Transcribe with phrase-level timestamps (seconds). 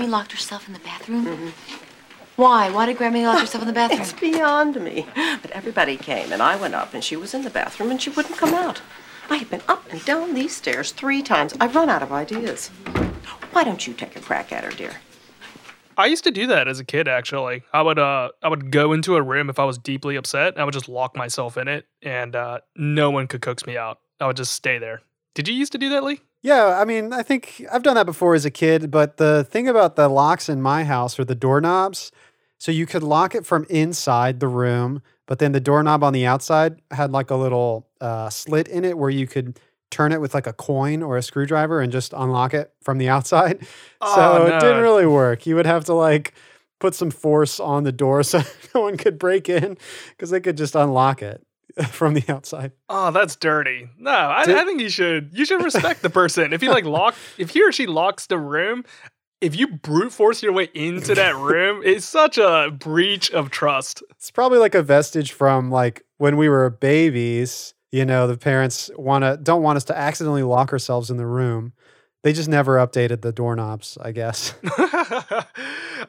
[0.00, 1.52] Grammy locked herself in the bathroom.
[2.36, 2.70] Why?
[2.70, 4.00] Why did Grammy lock herself in the bathroom?
[4.00, 5.06] It's beyond me.
[5.14, 8.08] But everybody came, and I went up, and she was in the bathroom, and she
[8.08, 8.80] wouldn't come out.
[9.28, 11.54] I have been up and down these stairs three times.
[11.60, 12.68] I've run out of ideas.
[13.52, 14.92] Why don't you take a crack at her, dear?
[15.98, 17.06] I used to do that as a kid.
[17.06, 20.58] Actually, I would uh I would go into a room if I was deeply upset.
[20.58, 23.98] I would just lock myself in it, and uh, no one could coax me out.
[24.18, 25.02] I would just stay there.
[25.34, 26.20] Did you used to do that, Lee?
[26.42, 29.68] Yeah, I mean, I think I've done that before as a kid, but the thing
[29.68, 32.12] about the locks in my house are the doorknobs.
[32.58, 36.26] So you could lock it from inside the room, but then the doorknob on the
[36.26, 39.58] outside had like a little uh, slit in it where you could
[39.90, 43.08] turn it with like a coin or a screwdriver and just unlock it from the
[43.08, 43.66] outside.
[44.02, 44.56] Oh, so no.
[44.56, 45.44] it didn't really work.
[45.44, 46.32] You would have to like
[46.78, 48.40] put some force on the door so
[48.74, 49.76] no one could break in
[50.08, 51.42] because they could just unlock it
[51.90, 52.72] from the outside.
[52.88, 53.88] Oh, that's dirty.
[53.98, 55.30] No, I, Did- I think you should.
[55.32, 56.52] You should respect the person.
[56.52, 58.84] If he like lock, if he or she locks the room,
[59.40, 64.02] if you brute force your way into that room, it's such a breach of trust.
[64.10, 67.74] It's probably like a vestige from like when we were babies.
[67.92, 71.26] You know, the parents want to don't want us to accidentally lock ourselves in the
[71.26, 71.72] room.
[72.22, 74.54] They just never updated the doorknobs, I guess.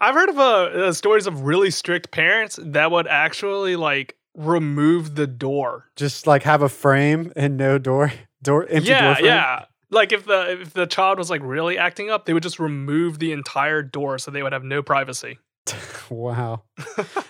[0.02, 5.16] I've heard of uh, uh, stories of really strict parents that would actually like remove
[5.16, 5.86] the door.
[5.96, 9.26] just like have a frame and no door, door empty door yeah, frame.
[9.26, 9.66] yeah.
[9.90, 13.20] Like if the if the child was like really acting up, they would just remove
[13.20, 15.38] the entire door so they would have no privacy.
[16.10, 16.64] Wow.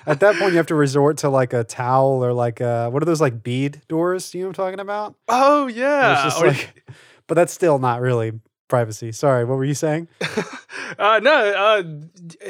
[0.08, 3.04] At that point, you have to resort to like a towel or like a, what
[3.04, 4.34] are those like bead doors?
[4.34, 5.14] You know what I'm talking about?
[5.28, 6.24] Oh yeah.
[6.24, 6.84] just Or- like,
[7.28, 8.31] but that's still not really
[8.70, 9.12] privacy.
[9.12, 10.08] Sorry, what were you saying?
[10.98, 11.84] uh, no, uh,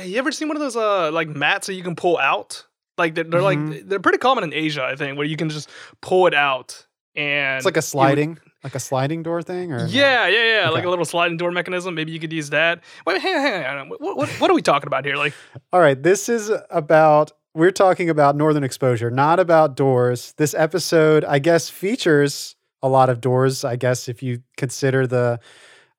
[0.05, 2.65] you ever seen one of those uh like mats that you can pull out?
[2.97, 3.69] Like they're, they're Mhm.
[3.73, 5.69] like they're pretty common in Asia, I think, where you can just
[6.01, 6.85] pull it out
[7.15, 9.85] and It's like a sliding, like a sliding door thing, or?
[9.87, 11.93] Yeah, yeah, yeah, like a little sliding door mechanism.
[11.95, 12.81] Maybe you could use that.
[13.05, 13.89] Wait, hang on, hang on.
[13.89, 15.15] What, what, what are we talking about here?
[15.17, 15.33] Like,
[15.73, 20.33] All right, this is about we're talking about northern exposure, not about doors.
[20.37, 23.65] This episode, I guess, features a lot of doors.
[23.65, 25.39] I guess if you consider the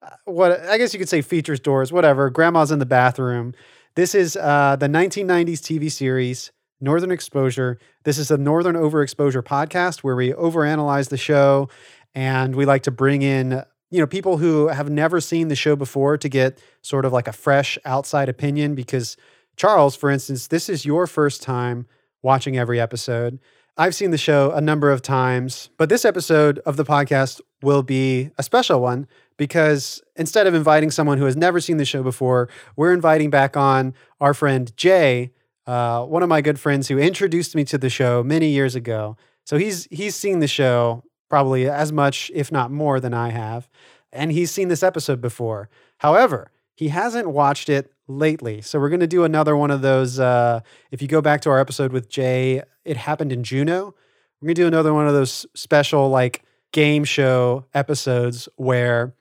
[0.02, 2.30] uh, what I guess you could say features doors, whatever.
[2.30, 3.54] Grandma's in the bathroom.
[3.96, 6.50] This is uh, the 1990s TV series
[6.82, 7.78] Northern Exposure.
[8.02, 11.68] This is a Northern Overexposure podcast where we overanalyze the show
[12.14, 15.76] and we like to bring in you know people who have never seen the show
[15.76, 19.16] before to get sort of like a fresh outside opinion because
[19.56, 21.86] Charles, for instance, this is your first time
[22.22, 23.38] watching every episode.
[23.76, 27.82] I've seen the show a number of times, but this episode of the podcast will
[27.82, 29.06] be a special one
[29.36, 33.56] because instead of inviting someone who has never seen the show before, we're inviting back
[33.56, 35.32] on our friend Jay,
[35.66, 39.16] uh, one of my good friends who introduced me to the show many years ago.
[39.44, 43.68] So he's he's seen the show probably as much, if not more, than I have,
[44.12, 45.68] and he's seen this episode before.
[45.98, 48.60] However, he hasn't watched it lately.
[48.60, 50.18] So we're going to do another one of those.
[50.18, 53.94] Uh, if you go back to our episode with Jay, it happened in Juneau.
[54.40, 56.42] We're going to do another one of those special like
[56.72, 59.14] game show episodes where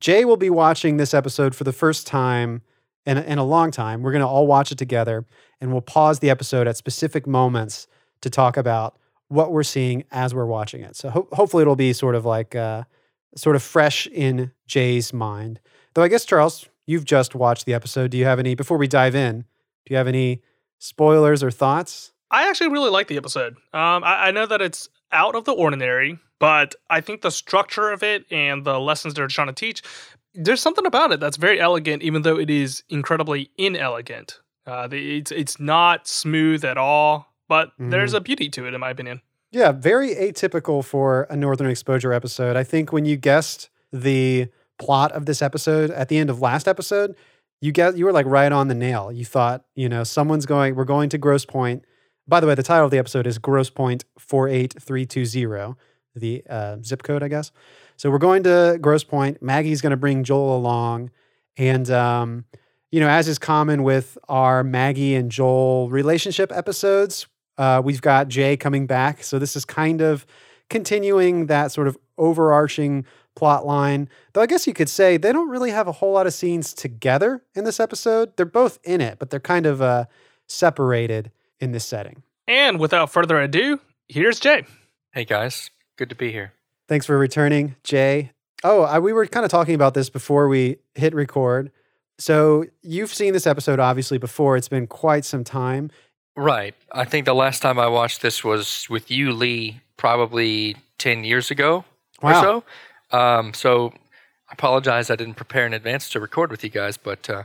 [0.00, 2.62] Jay will be watching this episode for the first time
[3.06, 4.02] in, in a long time.
[4.02, 5.26] We're going to all watch it together
[5.60, 7.86] and we'll pause the episode at specific moments
[8.20, 8.98] to talk about
[9.28, 10.96] what we're seeing as we're watching it.
[10.96, 12.84] So ho- hopefully it'll be sort of like uh,
[13.36, 15.60] sort of fresh in Jay's mind.
[15.94, 18.10] Though I guess Charles, you've just watched the episode.
[18.10, 19.44] Do you have any before we dive in?
[19.86, 20.42] Do you have any
[20.78, 22.12] spoilers or thoughts?
[22.30, 23.56] I actually really like the episode.
[23.72, 27.90] Um, I, I know that it's out of the ordinary, but I think the structure
[27.90, 29.82] of it and the lessons they're trying to teach,
[30.34, 34.40] there's something about it that's very elegant, even though it is incredibly inelegant.
[34.66, 38.80] Uh, the, it's it's not smooth at all, but there's a beauty to it, in
[38.80, 39.20] my opinion.
[39.50, 42.56] Yeah, very atypical for a Northern Exposure episode.
[42.56, 44.48] I think when you guessed the
[44.78, 47.14] plot of this episode at the end of last episode,
[47.60, 49.12] you get you were like right on the nail.
[49.12, 51.84] You thought, you know, someone's going, we're going to Grosse Pointe.
[52.26, 55.74] By the way, the title of the episode is Grosse Pointe 48320,
[56.14, 57.52] the uh, zip code, I guess.
[57.96, 59.42] So we're going to Grosse Pointe.
[59.42, 61.10] Maggie's going to bring Joel along.
[61.56, 62.44] And, um,
[62.90, 67.26] you know, as is common with our Maggie and Joel relationship episodes,
[67.58, 69.22] uh, we've got Jay coming back.
[69.22, 70.26] So this is kind of
[70.70, 73.04] continuing that sort of overarching
[73.34, 74.08] plot line.
[74.32, 76.74] Though I guess you could say they don't really have a whole lot of scenes
[76.74, 78.36] together in this episode.
[78.36, 80.06] They're both in it, but they're kind of uh,
[80.48, 81.30] separated
[81.60, 82.22] in this setting.
[82.48, 84.64] And without further ado, here's Jay.
[85.12, 86.52] Hey guys, good to be here.
[86.88, 88.32] Thanks for returning, Jay.
[88.64, 91.70] Oh, I, we were kind of talking about this before we hit record.
[92.18, 94.56] So you've seen this episode obviously before.
[94.56, 95.90] It's been quite some time.
[96.36, 96.74] Right.
[96.92, 101.50] I think the last time I watched this was with you, Lee, probably 10 years
[101.50, 101.84] ago
[102.22, 102.30] Wow.
[102.30, 102.62] or
[103.10, 103.16] so.
[103.18, 103.88] Um, so
[104.48, 107.42] I apologize I didn't prepare in advance to record with you guys, but uh,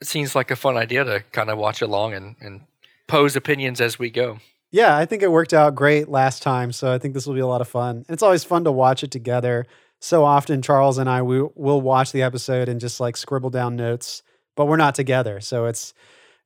[0.00, 2.60] it seems like a fun idea to kind of watch along and, and
[3.08, 4.38] pose opinions as we go.
[4.72, 7.40] Yeah, I think it worked out great last time, so I think this will be
[7.40, 8.06] a lot of fun.
[8.08, 9.66] It's always fun to watch it together.
[10.00, 13.76] So often, Charles and I we will watch the episode and just like scribble down
[13.76, 14.22] notes,
[14.56, 15.40] but we're not together.
[15.40, 15.92] So it's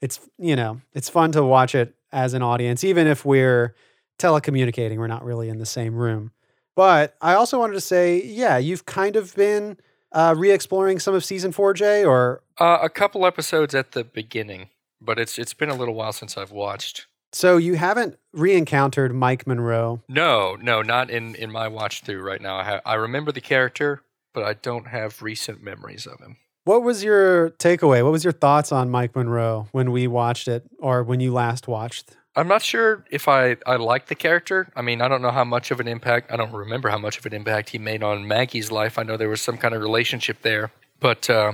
[0.02, 3.75] it's you know it's fun to watch it as an audience, even if we're
[4.19, 4.99] telecommunicating.
[4.99, 6.32] We're not really in the same room.
[6.75, 9.78] But I also wanted to say, yeah, you've kind of been
[10.12, 14.69] uh, re-exploring some of season four, Jay, or Uh, a couple episodes at the beginning,
[15.00, 17.06] but it's it's been a little while since I've watched.
[17.32, 20.02] So you haven't re-encountered Mike Monroe.
[20.08, 22.56] No, no, not in in my watch through right now.
[22.56, 24.02] I ha- I remember the character,
[24.34, 26.37] but I don't have recent memories of him.
[26.64, 28.02] What was your takeaway?
[28.02, 31.69] What was your thoughts on Mike Monroe when we watched it, or when you last
[31.69, 32.17] watched?
[32.34, 34.69] I'm not sure if I, I like the character.
[34.76, 37.19] I mean, I don't know how much of an impact, I don't remember how much
[37.19, 38.99] of an impact he made on Maggie's life.
[38.99, 40.70] I know there was some kind of relationship there,
[41.00, 41.52] but uh,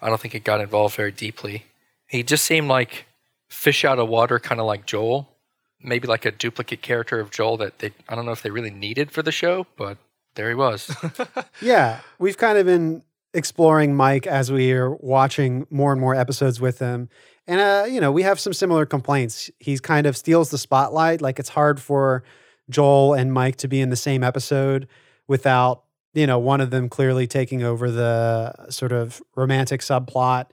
[0.00, 1.64] I don't think it got involved very deeply.
[2.06, 3.06] He just seemed like
[3.50, 5.28] fish out of water, kind of like Joel.
[5.82, 8.70] Maybe like a duplicate character of Joel that they, I don't know if they really
[8.70, 9.98] needed for the show, but
[10.34, 10.94] there he was.
[11.62, 13.02] Yeah, we've kind of been
[13.34, 17.08] exploring Mike as we are watching more and more episodes with him.
[17.46, 19.50] And, uh, you know, we have some similar complaints.
[19.58, 21.20] He's kind of steals the spotlight.
[21.20, 22.22] Like it's hard for
[22.68, 24.86] Joel and Mike to be in the same episode
[25.28, 30.46] without, you know, one of them clearly taking over the sort of romantic subplot.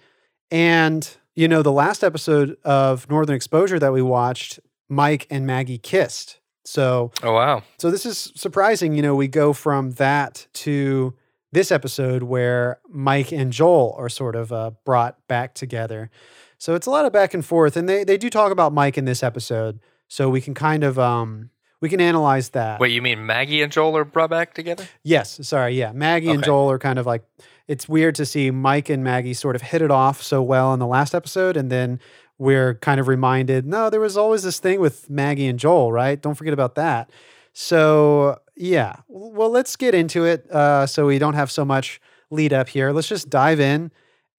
[0.51, 5.78] And, you know, the last episode of Northern Exposure that we watched, Mike and Maggie
[5.78, 6.39] kissed.
[6.66, 7.62] So, oh, wow.
[7.78, 8.95] so this is surprising.
[8.95, 11.13] You know, we go from that to
[11.51, 16.10] this episode where Mike and Joel are sort of uh, brought back together.
[16.57, 18.98] So it's a lot of back and forth, and they they do talk about Mike
[18.98, 21.51] in this episode, so we can kind of um
[21.81, 22.80] we can analyze that.
[22.80, 24.88] Wait, you mean Maggie and Joel are brought back together?
[25.04, 25.92] Yes, sorry, yeah.
[25.92, 27.24] Maggie and Joel are kind of like
[27.68, 30.80] it's weird to see Mike and Maggie sort of hit it off so well in
[30.80, 32.00] the last episode, and then
[32.38, 36.22] we're kind of reminded, no, there was always this thing with Maggie and Joel, right?
[36.22, 37.10] Don't forget about that.
[37.54, 40.50] So yeah, well, let's get into it.
[40.52, 42.00] Uh, so we don't have so much
[42.30, 42.92] lead up here.
[42.92, 43.92] Let's just dive in,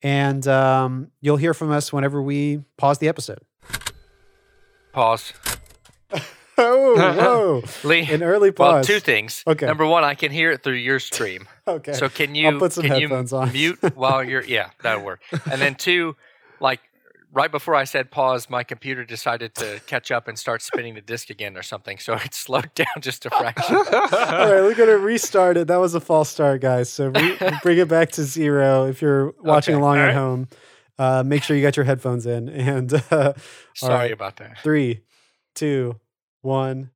[0.03, 3.41] and um, you'll hear from us whenever we pause the episode.
[4.93, 5.33] Pause.
[6.61, 7.63] Oh, whoa!
[7.89, 8.73] Lee, An early pause.
[8.75, 9.45] well, two things.
[9.47, 9.67] Okay.
[9.67, 11.47] Number one, I can hear it through your stream.
[11.69, 11.93] Okay.
[11.93, 13.53] So can you I'll put some can headphones you on.
[13.53, 15.21] mute while you're yeah that'll work.
[15.51, 16.17] And then two,
[16.61, 16.81] like
[17.31, 21.03] right before I said pause, my computer decided to catch up and start spinning the
[21.03, 21.99] disk again or something.
[21.99, 23.77] So it slowed down just a fraction.
[23.77, 25.67] All right, we're gonna restart it.
[25.69, 26.89] That was a false start, guys.
[26.89, 28.87] So re- bring it back to zero.
[28.87, 30.15] If you're watching Okay, along at right.
[30.15, 30.49] home,
[30.99, 32.49] uh, make sure you got your headphones in.
[32.49, 33.35] And uh,
[33.75, 34.61] Sorry right, about that.
[34.63, 35.03] three,
[35.55, 36.01] two,
[36.43, 36.91] one.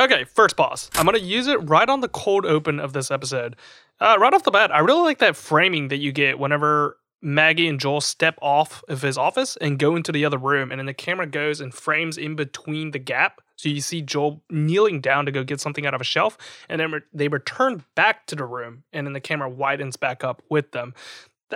[0.00, 0.90] Okay, first pause.
[0.94, 3.56] I'm gonna use it right on the cold open of this episode.
[4.00, 7.68] Uh, right off the bat, I really like that framing that you get whenever Maggie
[7.68, 10.86] and Joel step off of his office and go into the other room, and then
[10.86, 13.40] the camera goes and frames in between the gap.
[13.56, 16.36] So you see Joel kneeling down to go get something out of a shelf,
[16.68, 20.22] and then re- they return back to the room, and then the camera widens back
[20.22, 20.92] up with them.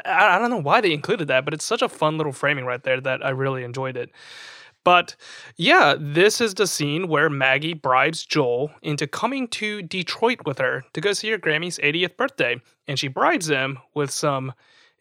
[0.05, 2.65] I I don't know why they included that, but it's such a fun little framing
[2.65, 4.11] right there that I really enjoyed it.
[4.85, 5.17] But
[5.57, 10.85] yeah, this is the scene where Maggie bribes Joel into coming to Detroit with her
[10.95, 12.61] to go see her Grammy's 80th birthday.
[12.87, 14.55] And she bribes him with some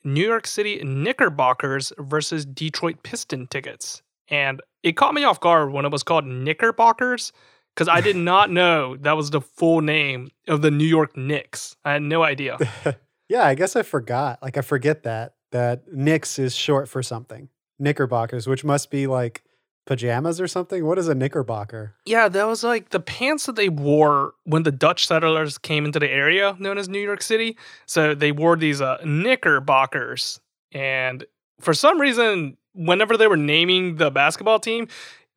[0.04, 4.02] New York City Knickerbockers versus Detroit Piston tickets.
[4.30, 7.32] And it caught me off guard when it was called Knickerbockers
[7.74, 11.78] because I did not know that was the full name of the New York Knicks.
[11.86, 12.58] I had no idea.
[13.30, 14.42] Yeah, I guess I forgot.
[14.42, 17.50] Like I forget that that Knicks is short for something.
[17.80, 19.44] Knickerbockers, which must be like
[19.86, 20.86] pajamas or something.
[20.86, 21.96] What is a knickerbocker?
[22.06, 26.00] Yeah, that was like the pants that they wore when the Dutch settlers came into
[26.00, 27.58] the area known as New York City.
[27.88, 30.40] So they wore these uh, knickerbockers.
[30.72, 31.26] And
[31.60, 34.88] for some reason, whenever they were naming the basketball team,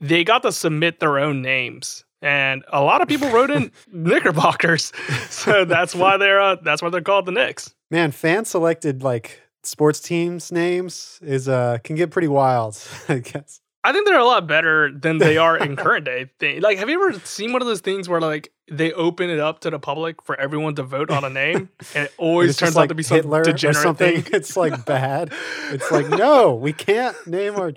[0.00, 2.04] they got to submit their own names.
[2.22, 4.92] And a lot of people wrote in knickerbockers.
[5.30, 7.74] So that's why they're uh, that's why they're called the Knicks.
[7.90, 12.78] Man, fan selected like sports teams names is uh can get pretty wild,
[13.08, 13.60] I guess.
[13.82, 16.30] I think they're a lot better than they are in current day.
[16.38, 16.60] Thing.
[16.60, 19.60] Like, have you ever seen one of those things where like they open it up
[19.60, 22.78] to the public for everyone to vote on a name, and it always turns just
[22.78, 24.22] out to be some Hitler or degenerate something.
[24.22, 24.34] thing.
[24.34, 25.32] It's like bad.
[25.70, 27.72] It's like no, we can't name our.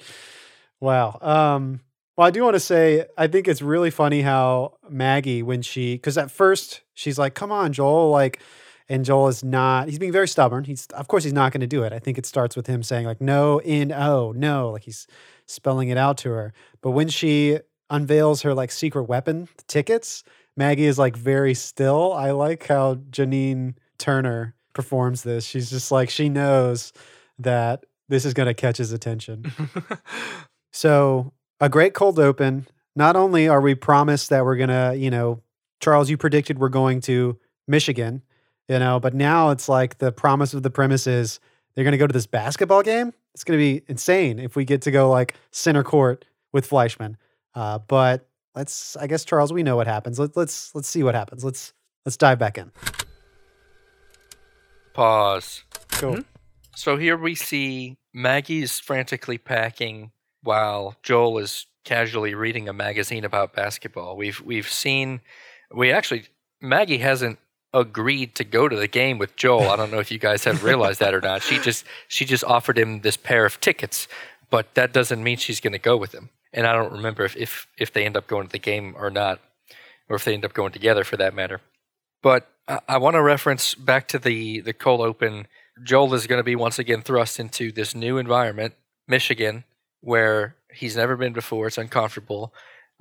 [0.79, 1.17] Wow.
[1.21, 1.79] Um.
[2.15, 5.95] Well, I do want to say I think it's really funny how Maggie, when she,
[5.95, 8.39] because at first she's like, "Come on, Joel," like,
[8.93, 9.89] and Joel is not.
[9.89, 10.65] He's being very stubborn.
[10.65, 11.91] He's of course he's not going to do it.
[11.91, 15.07] I think it starts with him saying like, "No, N O, no," like he's
[15.47, 16.53] spelling it out to her.
[16.81, 17.57] But when she
[17.89, 20.23] unveils her like secret weapon, the tickets,
[20.55, 22.13] Maggie is like very still.
[22.13, 25.43] I like how Janine Turner performs this.
[25.43, 26.93] She's just like she knows
[27.39, 29.51] that this is going to catch his attention.
[30.71, 32.67] so, a great cold open.
[32.95, 35.41] Not only are we promised that we're going to, you know,
[35.79, 38.21] Charles, you predicted we're going to Michigan,
[38.67, 41.39] you know, but now it's like the promise of the premise is
[41.75, 43.13] they're going to go to this basketball game.
[43.33, 47.15] It's going to be insane if we get to go like center court with Fleischman.
[47.55, 50.19] Uh, but let's, I guess, Charles, we know what happens.
[50.19, 51.43] Let, let's let's see what happens.
[51.43, 51.73] Let's
[52.05, 52.71] let's dive back in.
[54.93, 55.63] Pause.
[55.91, 56.19] Cool.
[56.75, 63.53] So here we see Maggie's frantically packing while Joel is casually reading a magazine about
[63.53, 64.15] basketball.
[64.15, 65.21] We've we've seen
[65.73, 66.25] we actually
[66.61, 67.39] Maggie hasn't
[67.73, 69.69] agreed to go to the game with Joel.
[69.69, 71.41] I don't know if you guys have realized that or not.
[71.41, 74.07] She just she just offered him this pair of tickets,
[74.49, 76.29] but that doesn't mean she's going to go with him.
[76.53, 79.09] And I don't remember if, if if they end up going to the game or
[79.09, 79.39] not,
[80.07, 81.61] or if they end up going together for that matter.
[82.21, 85.47] But I, I want to reference back to the the cold open.
[85.83, 88.75] Joel is going to be once again thrust into this new environment,
[89.07, 89.63] Michigan,
[90.01, 91.67] where he's never been before.
[91.67, 92.53] It's uncomfortable.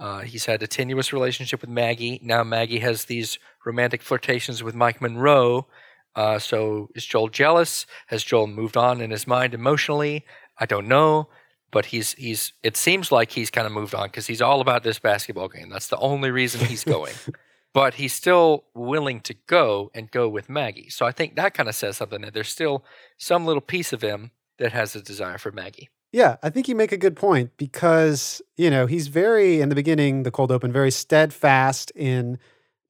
[0.03, 2.19] Uh, he's had a tenuous relationship with Maggie.
[2.25, 5.69] Now Maggie has these romantic flirtations with Mike Monroe.
[6.17, 7.87] Uh, so is Joel jealous?
[8.09, 10.27] Has Joel moved on in his mind emotionally?
[10.59, 11.29] I don't know,
[11.71, 12.53] but he's he's.
[12.65, 15.69] It seems like he's kind of moved on because he's all about this basketball game.
[15.69, 17.15] That's the only reason he's going.
[17.73, 20.91] but he's still willing to go and go with Maggie.
[20.91, 22.85] So I think that kind of says something that there's still
[23.19, 25.91] some little piece of him that has a desire for Maggie.
[26.13, 29.75] Yeah, I think you make a good point because, you know, he's very, in the
[29.75, 32.39] beginning, the cold open, very steadfast in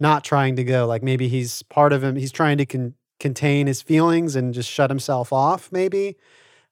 [0.01, 0.87] not trying to go.
[0.87, 4.69] Like maybe he's part of him, he's trying to con- contain his feelings and just
[4.69, 6.17] shut himself off, maybe.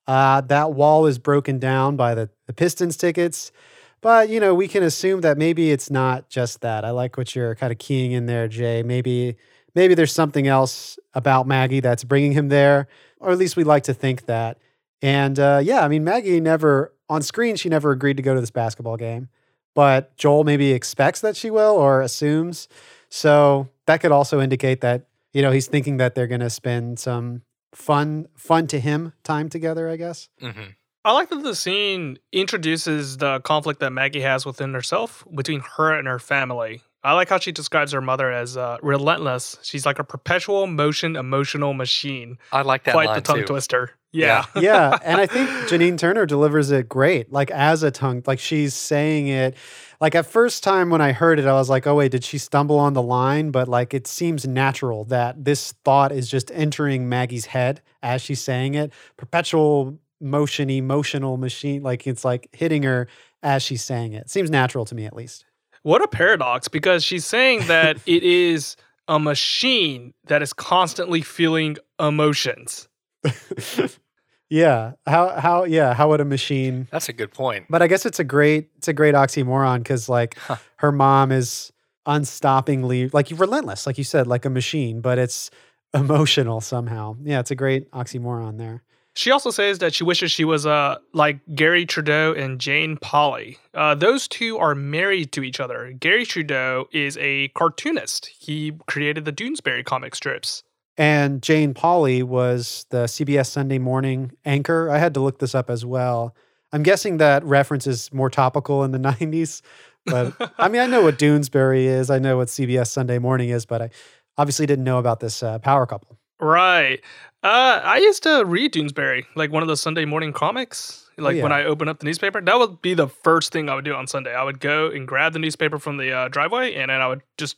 [0.09, 3.52] Uh, that wall is broken down by the, the Pistons tickets.
[4.00, 6.85] But, you know, we can assume that maybe it's not just that.
[6.85, 8.83] I like what you're kind of keying in there, Jay.
[8.83, 9.37] Maybe
[9.75, 12.88] maybe there's something else about Maggie that's bringing him there,
[13.21, 14.59] or at least we like to think that.
[15.02, 18.40] And uh, yeah, I mean, Maggie never, on screen, she never agreed to go to
[18.40, 19.28] this basketball game,
[19.75, 22.69] but Joel maybe expects that she will or assumes.
[23.09, 26.99] So that could also indicate that, you know, he's thinking that they're going to spend
[26.99, 27.42] some
[27.75, 30.28] fun, fun to him time together, I guess.
[30.42, 30.71] Mm-hmm.
[31.02, 35.99] I like that the scene introduces the conflict that Maggie has within herself between her
[35.99, 36.83] and her family.
[37.02, 39.57] I like how she describes her mother as uh, relentless.
[39.62, 42.38] She's like a perpetual motion emotional machine.
[42.52, 43.47] I like that Quite line the tongue too.
[43.47, 43.92] twister.
[44.12, 44.45] Yeah.
[44.57, 47.33] yeah, and I think Janine Turner delivers it great.
[47.33, 49.57] Like as a tongue, like she's saying it.
[50.00, 52.38] Like at first time when I heard it, I was like, "Oh wait, did she
[52.38, 57.09] stumble on the line?" But like it seems natural that this thought is just entering
[57.09, 58.92] Maggie's head as she's saying it.
[59.16, 61.83] Perpetual motion, emotional machine.
[61.83, 63.09] Like it's like hitting her
[63.42, 64.28] as she's saying it.
[64.28, 65.45] Seems natural to me, at least.
[65.82, 68.76] What a paradox because she's saying that it is
[69.08, 72.88] a machine that is constantly feeling emotions.
[74.50, 74.92] yeah.
[75.06, 77.66] How how yeah, how would a machine That's a good point.
[77.68, 80.56] But I guess it's a great it's a great oxymoron because like Huh.
[80.76, 81.72] her mom is
[82.06, 85.50] unstoppingly like relentless, like you said, like a machine, but it's
[85.94, 87.16] emotional somehow.
[87.22, 88.82] Yeah, it's a great oxymoron there.
[89.21, 93.59] She also says that she wishes she was uh, like Garry Trudeau and Jane Pauley.
[93.75, 95.93] Uh, those two are married to each other.
[95.93, 98.31] Garry Trudeau is a cartoonist.
[98.39, 100.62] He created the Doonesbury comic strips.
[100.97, 104.89] And Jane Pauley was the CBS Sunday morning anchor.
[104.89, 106.35] I had to look this up as well.
[106.73, 109.61] I'm guessing that reference is more topical in the 90s.
[110.07, 112.09] But I mean, I know what Doonesbury is.
[112.09, 113.91] I know what CBS Sunday morning is, but I
[114.39, 116.17] obviously didn't know about this uh, power couple.
[116.41, 117.03] Right.
[117.42, 121.09] Uh, I used to read Doonesbury, like one of those Sunday morning comics.
[121.16, 121.59] Like when yeah.
[121.59, 124.06] I open up the newspaper, that would be the first thing I would do on
[124.06, 124.35] Sunday.
[124.35, 127.23] I would go and grab the newspaper from the uh, driveway, and then I would
[127.38, 127.56] just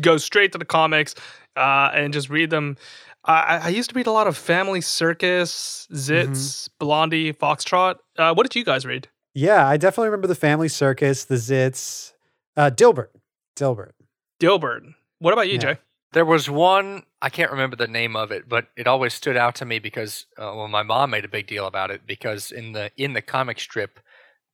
[0.00, 1.14] go straight to the comics
[1.56, 2.76] uh, and just read them.
[3.24, 7.96] I, I used to read a lot of Family Circus, Zits, Blondie, Foxtrot.
[8.16, 9.08] Uh, what did you guys read?
[9.34, 12.12] Yeah, I definitely remember the Family Circus, the Zits,
[12.56, 13.08] uh, Dilbert.
[13.56, 13.92] Dilbert.
[14.40, 14.94] Dilbert.
[15.18, 15.58] What about you, Yeah.
[15.74, 15.78] Jay?
[16.16, 19.54] There was one I can't remember the name of it, but it always stood out
[19.56, 22.72] to me because uh, well, my mom made a big deal about it because in
[22.72, 24.00] the in the comic strip,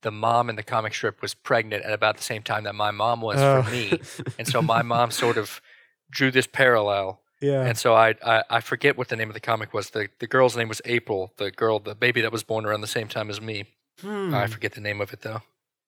[0.01, 2.91] the mom in the comic strip was pregnant at about the same time that my
[2.91, 3.61] mom was Oh.
[3.63, 3.85] for me,
[4.37, 5.61] and so my mom sort of
[6.11, 7.21] drew this parallel.
[7.41, 7.63] yeah.
[7.67, 9.85] And so I, I I forget what the name of the comic was.
[9.91, 11.31] the The girl's name was April.
[11.37, 13.57] The girl, the baby that was born around the same time as me.
[14.01, 14.33] Hmm.
[14.35, 15.41] I forget the name of it though.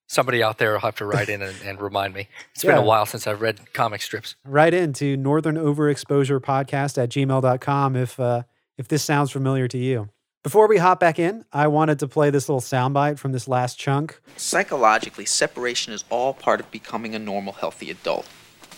[0.08, 2.28] Somebody out there will have to write in and, and remind me.
[2.54, 4.36] It's been a while since I've read comic strips.
[4.46, 8.44] Write into northern overexposure podcast at gmail.com if uh,
[8.78, 10.10] if this sounds familiar to you.
[10.44, 13.80] Before we hop back in, I wanted to play this little soundbite from this last
[13.80, 14.22] chunk.
[14.38, 18.28] Psychologically, separation is all part of becoming a normal, healthy adult.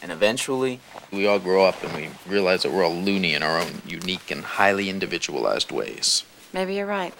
[0.02, 0.80] And eventually,
[1.12, 4.32] we all grow up and we realize that we're all loony in our own unique
[4.32, 6.24] and highly individualized ways.
[6.54, 7.14] Maybe you're right.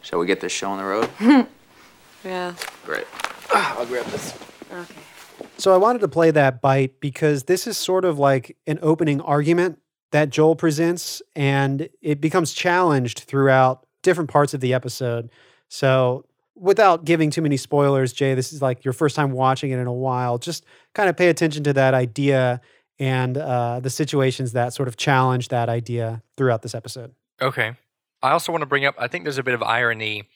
[0.00, 1.46] Shall we get this show on the road?
[2.24, 2.54] Yeah.
[2.84, 3.06] Great.
[3.52, 4.38] Ah, I'll grab this.
[4.72, 4.94] Okay.
[5.56, 9.20] So I wanted to play that bite because this is sort of like an opening
[9.20, 9.78] argument
[10.12, 15.30] that Joel presents, and it becomes challenged throughout different parts of the episode.
[15.68, 16.24] So
[16.56, 19.86] without giving too many spoilers, Jay, this is like your first time watching it in
[19.86, 20.38] a while.
[20.38, 22.60] Just kind of pay attention to that idea
[22.98, 27.14] and uh, the situations that sort of challenge that idea throughout this episode.
[27.40, 27.72] Okay.
[28.22, 30.28] I also want to bring up I think there's a bit of irony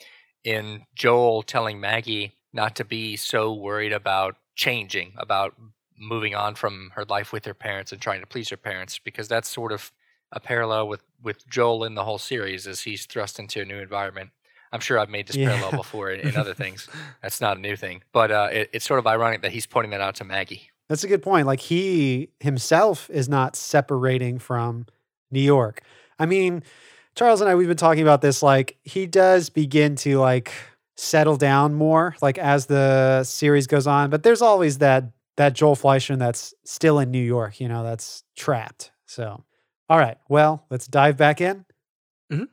[0.44, 5.54] in Joel telling Maggie not to be so worried about changing, about
[5.98, 9.26] moving on from her life with her parents and trying to please her parents, because
[9.28, 9.90] that's sort of
[10.32, 13.78] a parallel with, with Joel in the whole series as he's thrust into a new
[13.78, 14.30] environment.
[14.72, 15.50] I'm sure I've made this Yeah.
[15.50, 16.88] parallel before in, in other things.
[17.22, 18.02] That's not a new thing.
[18.12, 20.70] But uh, it, it's sort of ironic that he's pointing that out to Maggie.
[20.88, 21.46] That's a good point.
[21.46, 24.86] Like he himself is not separating from
[25.30, 25.80] New York.
[26.18, 26.62] I mean,
[27.14, 30.52] Charles and I we've been talking about this like he does begin to like
[30.96, 35.04] settle down more like as the series goes on, but there's always that
[35.36, 38.92] that Joel Fleischman that's still in New York, you know, that's trapped.
[39.06, 39.44] So,
[39.88, 40.16] all right.
[40.28, 41.64] Well, let's dive back in.
[42.32, 42.48] Mhm.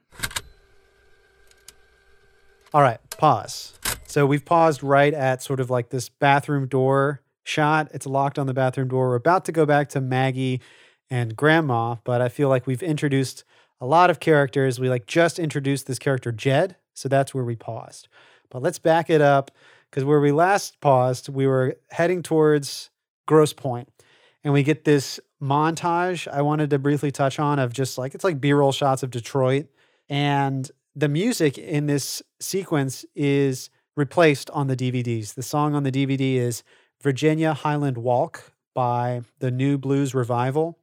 [2.73, 3.73] All right, pause.
[4.05, 7.89] So we've paused right at sort of like this bathroom door shot.
[7.93, 9.09] It's locked on the bathroom door.
[9.09, 10.61] We're about to go back to Maggie
[11.09, 13.43] and Grandma, but I feel like we've introduced
[13.81, 14.79] a lot of characters.
[14.79, 18.07] We like just introduced this character Jed, so that's where we paused.
[18.49, 19.51] But let's back it up
[19.89, 22.89] because where we last paused, we were heading towards
[23.25, 23.89] Grosse Pointe,
[24.43, 28.23] and we get this montage I wanted to briefly touch on of just like it's
[28.23, 29.65] like B-roll shots of Detroit
[30.07, 35.33] and the music in this sequence is replaced on the DVDs.
[35.35, 36.63] The song on the DVD is
[37.01, 40.77] Virginia Highland Walk by the New Blues Revival.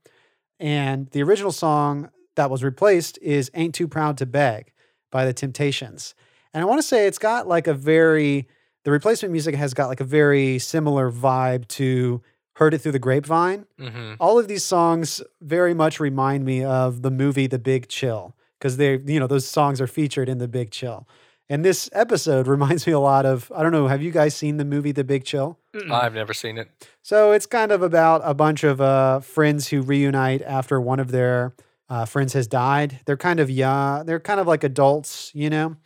[0.59, 4.73] And the original song that was replaced is Ain't Too Proud to Beg
[5.13, 6.15] by the Temptations.
[6.55, 8.49] And I want to say it's got like a very,
[8.85, 12.23] the replacement music has got like a very similar vibe to
[12.55, 14.15] Heard It Through the Grapevine Mm-hmm.
[14.19, 18.77] all of these songs very much remind me of the movie The Big Chill because
[18.77, 21.07] they, you know, those songs are featured in The Big Chill.
[21.49, 24.57] And this episode reminds me a lot of, I don't know, have you guys seen
[24.57, 25.59] the movie The Big Chill?
[25.75, 25.93] Mm-mm.
[25.93, 26.69] I've never seen it.
[27.03, 31.11] So it's kind of about a bunch of uh, friends who reunite after one of
[31.13, 31.55] their
[31.89, 33.01] uh, friends has died.
[33.05, 35.77] They're kind of young, they're kind of like adults, you know,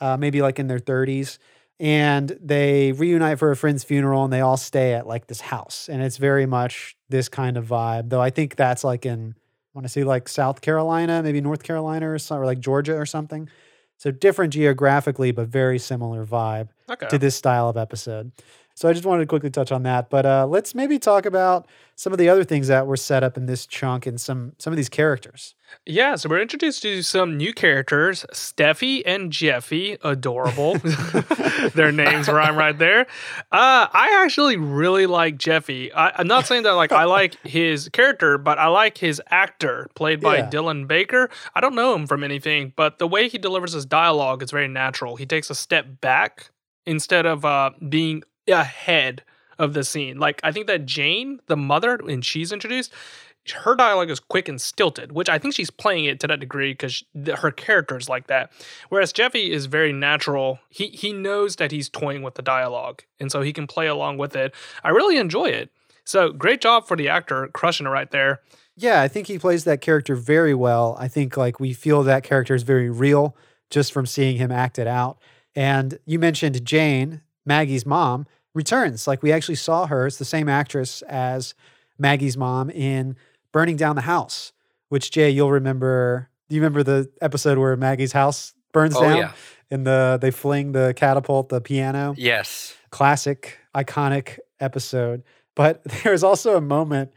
[0.00, 1.38] uh, maybe like in their 30s.
[1.80, 5.88] And they reunite for a friend's funeral and they all stay at like this house.
[5.88, 9.78] And it's very much this kind of vibe, though I think that's like in, I
[9.78, 13.06] want to say like South Carolina, maybe North Carolina or, some, or like Georgia or
[13.06, 13.48] something.
[13.96, 17.08] So different geographically, but very similar vibe okay.
[17.08, 18.32] to this style of episode.
[18.78, 20.08] So I just wanted to quickly touch on that.
[20.08, 23.36] But uh, let's maybe talk about some of the other things that were set up
[23.36, 25.56] in this chunk and some some of these characters.
[25.84, 30.74] Yeah, so we're introduced to some new characters, Steffi and Jeffy, adorable.
[31.74, 33.00] Their names rhyme right there.
[33.50, 35.92] Uh, I actually really like Jeffy.
[35.92, 39.88] I, I'm not saying that like I like his character, but I like his actor,
[39.96, 40.50] played by Yeah.
[40.50, 41.30] Dylan Baker.
[41.52, 44.68] I don't know him from anything, but the way he delivers his dialogue is very
[44.68, 45.16] natural.
[45.16, 46.50] He takes a step back
[46.86, 49.22] instead of uh, being ahead
[49.58, 50.18] of the scene.
[50.18, 52.92] Like I think that Jane, the mother, when she's introduced,
[53.52, 56.72] her dialogue is quick and stilted, which I think she's playing it to that degree
[56.72, 57.02] because
[57.38, 58.52] her character is like that.
[58.88, 60.58] Whereas Jeffy is very natural.
[60.68, 64.18] He he knows that he's toying with the dialogue, and so he can play along
[64.18, 64.54] with it.
[64.84, 65.70] I really enjoy it.
[66.04, 68.40] So great job for the actor, crushing it right there.
[68.76, 70.96] Yeah, I think he plays that character very well.
[70.98, 73.36] I think like we feel that character is very real
[73.70, 75.18] just from seeing him act it out.
[75.54, 78.26] And you mentioned Jane, Maggie's mom,
[78.58, 79.06] returns.
[79.06, 80.06] Like we actually saw her.
[80.06, 81.54] It's the same actress as
[81.98, 83.16] Maggie's mom in
[83.52, 84.52] Burning Down the House,
[84.90, 86.28] which Jay, you'll remember.
[86.48, 89.32] Do you remember the episode where Maggie's house burns Oh down yeah.
[89.70, 92.14] and the they fling the catapult, the piano?
[92.18, 92.74] Yes.
[92.90, 95.22] classic, iconic episode.
[95.54, 97.12] But there's also a moment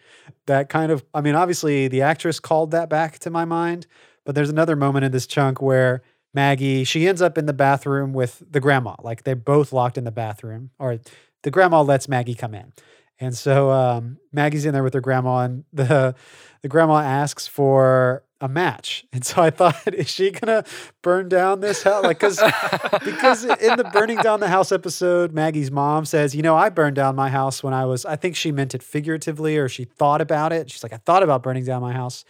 [0.47, 3.87] that kind of, I mean, obviously the actress called that back to my mind,
[4.25, 6.01] but there's another moment in this chunk where
[6.33, 8.95] Maggie, she ends up in the bathroom with the grandma.
[9.01, 10.99] Like they're both locked in the bathroom, or
[11.43, 12.73] the grandma lets Maggie come in.
[13.19, 16.15] And so um, Maggie's in there with her grandma, and the
[16.63, 19.05] the grandma asks for a match.
[19.13, 20.63] And so I thought, is she gonna
[21.03, 22.03] burn down this house?
[22.03, 22.39] Like, because
[23.05, 26.95] because in the burning down the house episode, Maggie's mom says, "You know, I burned
[26.95, 28.05] down my house when I was.
[28.05, 30.71] I think she meant it figuratively, or she thought about it.
[30.71, 32.25] She's like, I thought about burning down my house.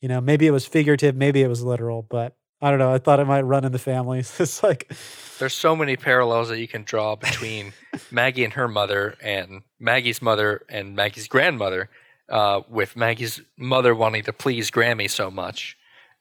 [0.00, 2.92] You know, maybe it was figurative, maybe it was literal, but I don't know.
[2.92, 4.18] I thought it might run in the family.
[4.38, 4.90] It's like,
[5.38, 7.72] There's so many parallels that you can draw between
[8.10, 11.90] Maggie and her mother and Maggie's mother and Maggie's grandmother,
[12.28, 15.76] uh, with Maggie's mother wanting to please Grammy so much.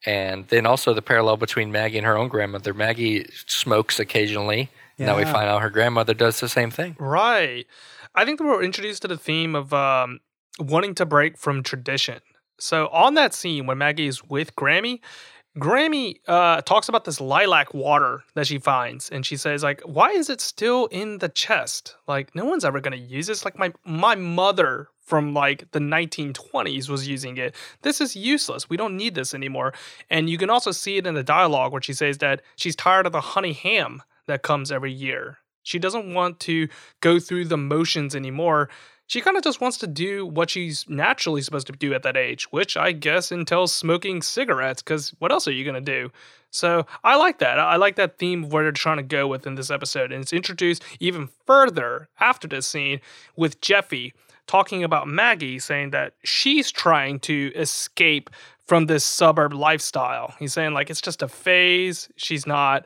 [0.05, 2.73] And then also the parallel between Maggie and her own grandmother.
[2.73, 4.69] Maggie smokes occasionally.
[4.97, 6.95] Now we find out her grandmother does the same thing.
[6.99, 7.65] Right.
[8.13, 10.19] I think that we're introduced to the theme of um,
[10.59, 12.19] wanting to break from tradition.
[12.59, 15.01] So on that scene when Maggie is with Grammy,
[15.57, 20.09] Grammy uh, talks about this lilac water that she finds, and she says, "Like, why
[20.09, 21.95] is it still in the chest?
[22.07, 23.45] Like, no one's ever gonna use this.
[23.45, 27.55] Like, my my mother from like the 1920s was using it.
[27.83, 28.69] This is useless.
[28.69, 29.73] We don't need this anymore."
[30.09, 33.05] And you can also see it in the dialogue where she says that she's tired
[33.05, 35.37] of the honey ham that comes every year.
[35.63, 36.67] She doesn't want to
[37.01, 38.69] go through the motions anymore.
[39.07, 42.17] She kind of just wants to do what she's naturally supposed to do at that
[42.17, 46.11] age, which I guess entails smoking cigarettes, because what else are you going to do?
[46.49, 47.59] So I like that.
[47.59, 50.11] I like that theme of where they're trying to go with in this episode.
[50.11, 52.99] And it's introduced even further after this scene
[53.35, 54.13] with Jeffy
[54.47, 58.29] talking about Maggie, saying that she's trying to escape
[58.65, 60.33] from this suburb lifestyle.
[60.39, 62.09] He's saying, like, it's just a phase.
[62.15, 62.85] She's not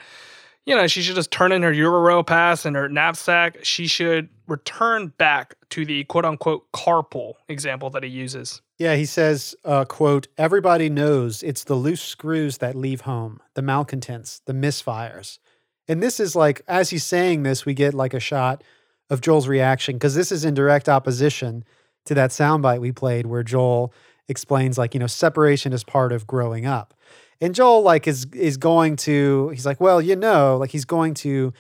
[0.70, 3.58] you know, she should just turn in her Euro pass and her knapsack.
[3.66, 8.62] She should return back to the quote unquote carpool example that he uses.
[8.78, 13.64] yeah, he says, uh, quote, everybody knows it's the loose screws that leave home, the
[13.64, 15.40] malcontents, the misfires.
[15.88, 18.64] And this is like, as he's saying this, we get like a shot
[19.10, 21.64] of Joel's reaction because this is in direct opposition
[22.06, 23.92] to that soundbite we played where Joel
[24.28, 26.94] explains like, you know, separation is part of growing up.
[27.42, 31.14] And Joel like is is going to he's like, well, you know, like he's going
[31.16, 31.54] to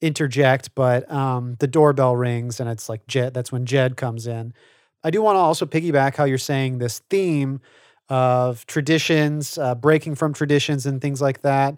[0.00, 4.52] interject, but um the doorbell rings and it's like Jed that's when Jed comes in.
[5.02, 7.60] I do want to also piggyback how you're saying this theme
[8.08, 11.76] of traditions, uh, breaking from traditions and things like that.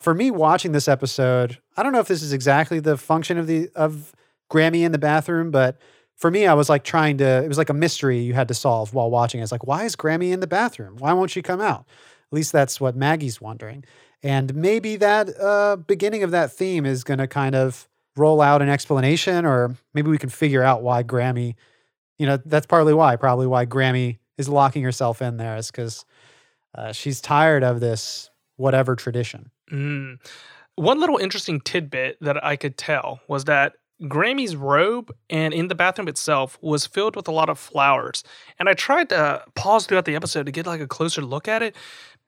[0.00, 3.46] For me watching this episode, I don't know if this is exactly the function of
[3.46, 4.14] the of
[4.50, 5.78] Grammy in the bathroom, but
[6.16, 8.54] for me, I was like trying to, it was like a mystery you had to
[8.54, 9.40] solve while watching.
[9.42, 10.96] It's like, why is Grammy in the bathroom?
[10.98, 11.84] Why won't she come out?
[12.32, 13.84] At least that's what Maggie's wondering.
[14.22, 18.62] And maybe that uh, beginning of that theme is going to kind of roll out
[18.62, 21.56] an explanation, or maybe we can figure out why Grammy,
[22.18, 26.06] you know, that's partly why, probably why Grammy is locking herself in there, is because
[26.74, 29.50] uh, she's tired of this whatever tradition.
[29.70, 30.18] Mm.
[30.76, 35.74] One little interesting tidbit that I could tell was that Grammy's robe and in the
[35.74, 38.24] bathroom itself was filled with a lot of flowers.
[38.58, 41.62] And I tried to pause throughout the episode to get like a closer look at
[41.62, 41.76] it,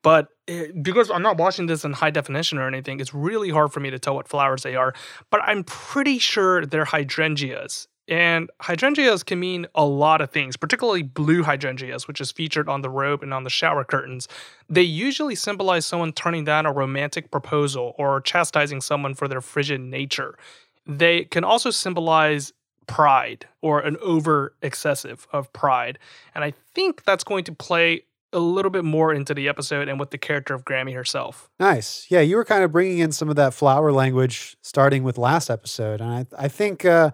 [0.04, 3.72] but it, because I'm not watching this in high definition or anything, it's really hard
[3.72, 4.92] for me to tell what flowers they are.
[5.30, 7.88] But I'm pretty sure they're hydrangeas.
[8.06, 12.82] And hydrangeas can mean a lot of things, particularly blue hydrangeas, which is featured on
[12.82, 14.28] the robe and on the shower curtains.
[14.68, 19.80] They usually symbolize someone turning down a romantic proposal or chastising someone for their frigid
[19.80, 20.36] nature.
[20.86, 22.52] They can also symbolize
[22.86, 25.98] pride or an over excessive of pride.
[26.34, 28.02] And I think that's going to play
[28.34, 31.48] a little bit more into the episode and with the character of Grammy herself.
[31.58, 32.06] Nice.
[32.10, 35.48] Yeah, you were kind of bringing in some of that flower language starting with last
[35.48, 37.10] episode, and I I think uh,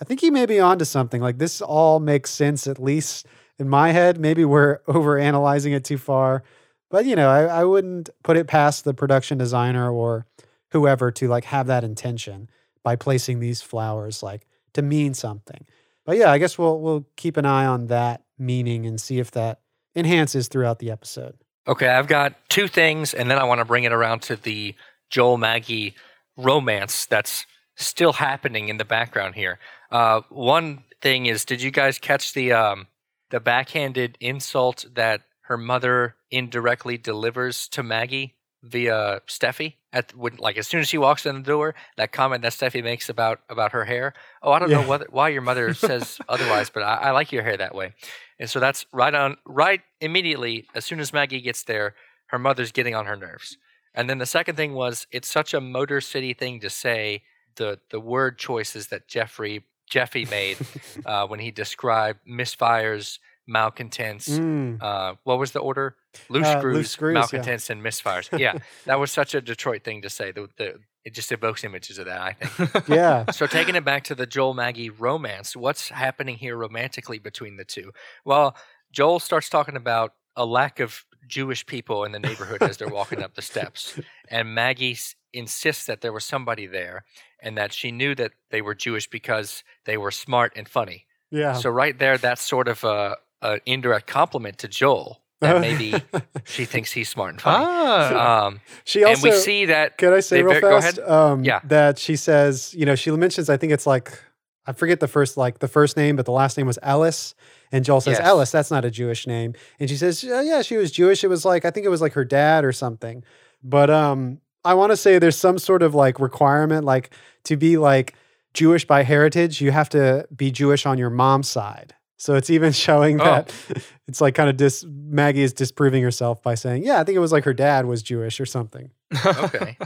[0.00, 1.22] I think you may be onto something.
[1.22, 3.26] Like this all makes sense, at least
[3.58, 4.18] in my head.
[4.18, 6.42] Maybe we're over analyzing it too far,
[6.90, 10.26] but you know, I, I wouldn't put it past the production designer or
[10.72, 12.50] whoever to like have that intention
[12.82, 15.64] by placing these flowers like to mean something.
[16.04, 19.30] But yeah, I guess we'll we'll keep an eye on that meaning and see if
[19.30, 19.60] that
[19.94, 21.36] enhances throughout the episode.
[21.66, 24.74] Okay, I've got two things, and then I want to bring it around to the
[25.10, 25.94] Joel Maggie
[26.36, 29.58] romance that's still happening in the background here.
[29.90, 32.86] Uh, one thing is, did you guys catch the um,
[33.30, 39.74] the backhanded insult that her mother indirectly delivers to Maggie via Steffi?
[39.94, 42.82] At when, like as soon as she walks in the door, that comment that Steffi
[42.82, 44.12] makes about about her hair.
[44.42, 47.44] Oh, I don't know what, why your mother says otherwise, but I, I like your
[47.44, 47.94] hair that way.
[48.40, 51.94] And so that's right on, right immediately as soon as Maggie gets there,
[52.26, 53.56] her mother's getting on her nerves.
[53.94, 57.22] And then the second thing was, it's such a Motor City thing to say.
[57.56, 60.56] The the word choices that Jeffrey Jeffy made
[61.06, 64.28] uh, when he described misfires, malcontents.
[64.28, 64.82] Mm.
[64.82, 65.94] Uh, what was the order?
[66.28, 67.20] Loose Uh, screws, loose screws, yeah.
[67.20, 68.38] malcontents, and misfires.
[68.38, 70.32] Yeah, that was such a Detroit thing to say.
[70.32, 72.20] The, the, it just evokes images of that.
[72.20, 72.88] I think.
[72.88, 73.30] Yeah.
[73.30, 77.64] So taking it back to the Joel Maggie romance, what's happening here romantically between the
[77.64, 77.92] two?
[78.24, 78.56] Well,
[78.92, 83.22] Joel starts talking about a lack of Jewish people in the neighborhood as they're walking
[83.22, 83.98] up the steps,
[84.28, 84.96] and Maggie
[85.32, 87.04] insists that there was somebody there
[87.40, 91.06] and that she knew that they were Jewish because they were smart and funny.
[91.30, 91.54] Yeah.
[91.54, 95.94] So right there, that's sort of a, a indirect compliment to Joel that maybe
[96.44, 97.64] she thinks he's smart and funny.
[97.68, 98.46] Ah.
[98.46, 99.98] Um, she also and we see that.
[99.98, 100.98] Can I say real ver- go fast?
[100.98, 101.10] ahead.
[101.10, 101.60] Um, Yeah.
[101.64, 104.18] That she says, you know, she mentions, I think it's like,
[104.66, 107.34] I forget the first, like the first name, but the last name was Ellis.
[107.72, 108.26] And Joel says, Yes.
[108.26, 109.52] Ellis, that's not a Jewish name.
[109.80, 111.24] And she says, "Yeah, yeah, she was Jewish.
[111.24, 113.24] It was like, I think it was like her dad or something.
[113.62, 117.10] But um, I want to say there's some sort of like requirement, like
[117.44, 118.14] to be like
[118.54, 121.94] Jewish by heritage, you have to be Jewish on your mom's side.
[122.24, 123.24] So it's even showing Oh.
[123.24, 123.54] that
[124.08, 127.20] it's like kind of dis Maggie is disproving herself by saying, yeah, I think it
[127.20, 128.90] was like her dad was Jewish or something.
[129.26, 129.76] Okay.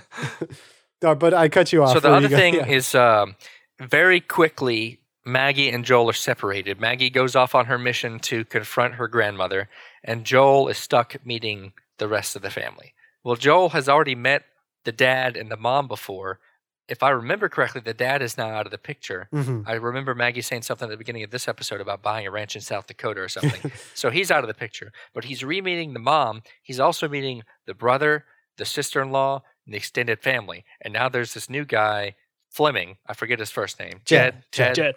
[1.00, 1.92] But I cut you off.
[1.92, 2.66] So the other thing yeah.
[2.66, 3.36] is um,
[3.80, 6.80] very quickly, Maggie and Joel are separated.
[6.80, 9.68] Maggie goes off on her mission to confront her grandmother,
[10.02, 12.94] and Joel is stuck meeting the rest of the family.
[13.22, 14.42] Well, Joel has already met
[14.84, 16.40] the dad and the mom before.
[16.88, 19.28] If I remember correctly, the dad is now out of the picture.
[19.32, 19.64] Mhm.
[19.66, 22.56] I remember Maggie saying something at the beginning of this episode about buying a ranch
[22.56, 23.70] in South Dakota or something.
[23.94, 24.90] so he's out of the picture.
[25.12, 26.42] But he's re meeting the mom.
[26.62, 28.24] He's also meeting the brother,
[28.56, 30.64] the sister in law, and the extended family.
[30.80, 32.14] And now there's this new guy,
[32.50, 32.96] Fleming.
[33.06, 34.00] I forget his first name.
[34.06, 34.44] Jed.
[34.50, 34.74] Jed.
[34.74, 34.94] Jed, Jed.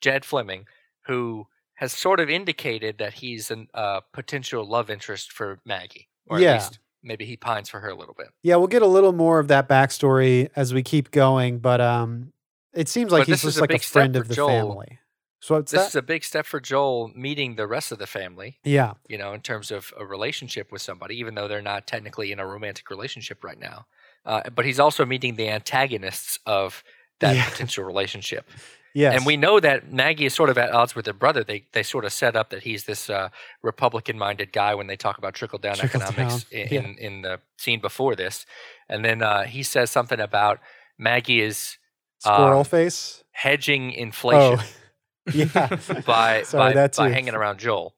[0.00, 0.66] Jed Fleming,
[1.06, 6.08] who has sort of indicated that he's a uh, potential love interest for Maggie.
[6.26, 6.52] Or Yeah.
[6.52, 8.28] at least maybe he pines for her a little bit.
[8.42, 12.32] Yeah, we'll get a little more of that backstory as we keep going, but um,
[12.72, 14.48] it seems like But he's just a like a friend of the Joel.
[14.48, 14.98] family.
[15.40, 15.88] So this that?
[15.88, 18.58] is a big step for Joel meeting the rest of the family.
[18.64, 22.32] yeah, you know, in terms of a relationship with somebody, even though they're not technically
[22.32, 23.86] in a romantic relationship right now.
[24.24, 26.82] Uh, but he's also meeting the antagonists of
[27.20, 27.48] that Yeah.
[27.50, 28.48] potential relationship.
[28.94, 31.44] Yes, And we know that Maggie is sort of at odds with her brother.
[31.44, 33.28] They they sort of set up that he's this uh,
[33.62, 36.80] Republican-minded guy when they talk about trickle-down Trickle-down, economics in, yeah.
[36.80, 38.46] in in the scene before this.
[38.88, 40.60] And then uh, he says something about
[40.98, 41.78] Maggie is
[42.20, 43.24] squirrel um, face.
[43.32, 44.64] hedging inflation Oh,
[45.34, 45.68] yeah.
[46.06, 47.94] by Sorry, by, by hanging around Joel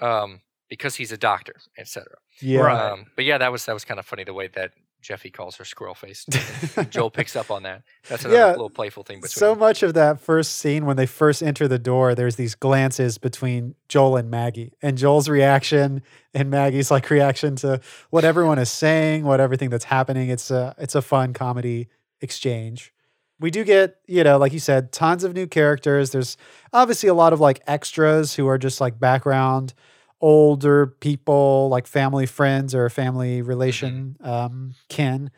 [0.00, 2.06] um, because he's a doctor, etc.
[2.40, 2.92] yeah.
[2.92, 4.72] Um, but yeah, that was that was kind of funny the way that
[5.06, 6.24] Jeffy calls her squirrel face.
[6.90, 7.82] Joel picks up on that.
[8.08, 9.60] That's another Yeah, little playful thing between So them.
[9.60, 13.76] much of that first scene when they first enter the door, there's these glances between
[13.88, 16.02] Joel and Maggie, and Joel's reaction
[16.34, 20.28] and Maggie's like reaction to what everyone is saying, what everything that's happening.
[20.28, 21.88] It's a it's a fun comedy
[22.20, 22.92] exchange.
[23.38, 26.10] We do get, you know, like you said, tons of new characters.
[26.10, 26.36] There's
[26.72, 29.74] obviously a lot of like extras who are just like background,
[30.20, 35.30] older people, like family friends or family relation um, kin.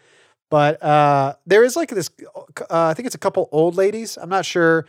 [0.51, 2.11] But uh, there is like this,
[2.71, 4.17] uh, I think it's a couple old ladies.
[4.17, 4.87] I'm not sure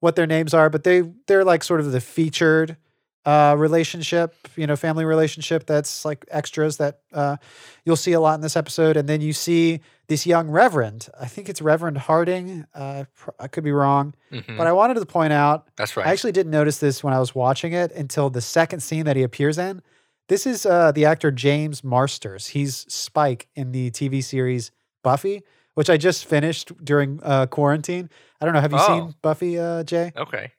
[0.00, 2.76] what their names are, but they they're like sort of the featured
[3.24, 7.36] uh, relationship, you know, family relationship that's like extras that uh,
[7.84, 8.96] you'll see a lot in this episode.
[8.96, 11.08] And then you see this young Reverend.
[11.20, 12.66] I think it's Reverend Harding.
[12.74, 13.04] Uh,
[13.40, 14.56] I could be wrong, Mhm.
[14.56, 16.06] but I wanted to point out That's right.
[16.06, 19.16] I actually didn't notice this when I was watching it until the second scene that
[19.16, 19.82] he appears in.
[20.28, 22.48] This is uh, the actor James Marsters.
[22.48, 24.70] He's Spike in the TV series
[25.02, 25.42] Buffy,
[25.74, 28.10] which I just finished during uh, quarantine.
[28.40, 28.60] I don't know.
[28.60, 28.86] Have you Oh.
[28.86, 30.12] seen Buffy, uh, Jay?
[30.16, 30.52] okay.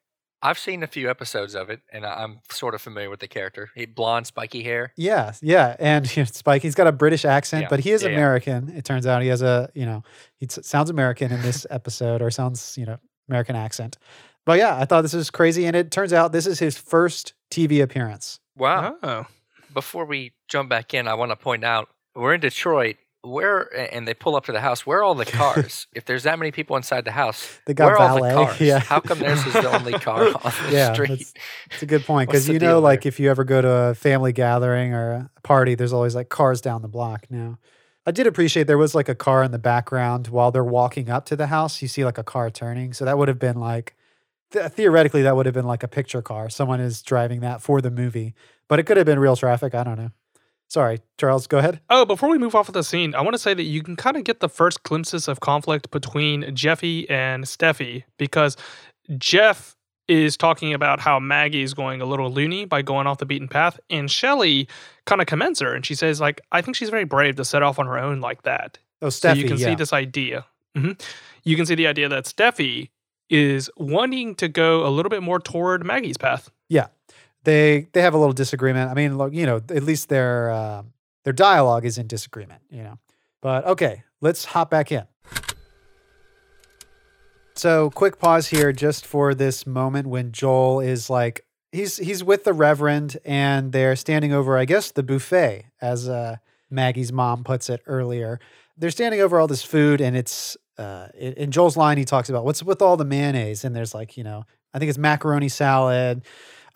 [0.47, 3.27] I've seen a few episodes of it, and I- I'm sort of familiar with the
[3.27, 3.69] character.
[3.75, 4.93] He blonde, spiky hair.
[4.95, 5.75] Yeah, yeah.
[5.79, 8.15] And you know, Spike, he's got a British accent, Yeah, but he is yeah, yeah.
[8.15, 8.69] American.
[8.69, 10.03] It turns out he has a, you know,
[10.37, 12.97] he sounds American in this episode or sounds, you know,
[13.29, 13.97] American accent.
[14.45, 15.65] But yeah, I thought this was crazy.
[15.65, 18.39] And it turns out this is his first TV appearance.
[18.55, 18.95] Wow.
[19.03, 19.25] Oh.
[19.73, 22.95] Before we jump back in, I want to point out we're in Detroit.
[23.27, 24.85] Where and they pull up to the house.
[24.85, 25.87] Where are all the cars?
[25.93, 28.59] if there's that many people inside the house, They got where are all the cars?
[28.71, 28.79] yeah.
[28.79, 31.07] How come theirs is the only car on the Yeah, street?
[31.09, 31.33] that's-
[31.71, 32.79] It's a good point because you know, there?
[32.79, 36.29] like if you ever go to a family gathering or a party, there's always like
[36.29, 37.59] cars down the block now.
[38.05, 41.25] I did appreciate there was like a car in the background while they're walking up
[41.25, 41.81] to the house.
[41.81, 43.95] You see like a car turning, so that would have been like
[44.51, 46.49] th- theoretically that would have been like a picture car.
[46.49, 48.33] Someone is driving that for the movie,
[48.69, 49.75] but it could have been real traffic.
[49.75, 50.11] I don't know.
[50.69, 51.47] Sorry, Charles.
[51.47, 51.79] Go ahead.
[51.89, 53.95] Oh, before we move off of the scene, I want to say that you can
[53.95, 58.57] kind of get the first glimpses of conflict between Jeffy and Steffi because
[59.17, 59.75] Jeff
[60.07, 63.47] is talking about how Maggie is going a little loony by going off the beaten
[63.47, 64.67] path, and Shelly
[65.05, 67.63] kind of commends her and she says, like, I think she's very brave to set
[67.63, 68.77] off on her own like that.
[69.01, 69.67] Oh, So you can yeah.
[69.67, 70.45] see this idea.
[70.75, 70.91] hmm
[71.43, 72.89] You can see the idea that Steffi
[73.29, 76.49] is wanting to go a little bit more toward Maggie's path.
[77.47, 78.91] They they have a little disagreement.
[78.91, 80.83] I mean, look, you know, at least their uh,
[81.23, 82.99] their dialogue is in disagreement, you know.
[83.41, 85.05] But okay, let's hop back in.
[87.55, 92.43] So, quick pause here just for this moment when Joel is like he's he's with
[92.43, 96.35] the Reverend and they're standing over, I guess, the buffet, as uh,
[96.69, 98.41] Maggie's mom puts it earlier.
[98.77, 101.97] They're standing over all this food, and it's uh, in Joel's line.
[101.97, 104.89] He talks about what's with all the mayonnaise, and there's like you know, I think
[104.89, 106.23] it's macaroni salad,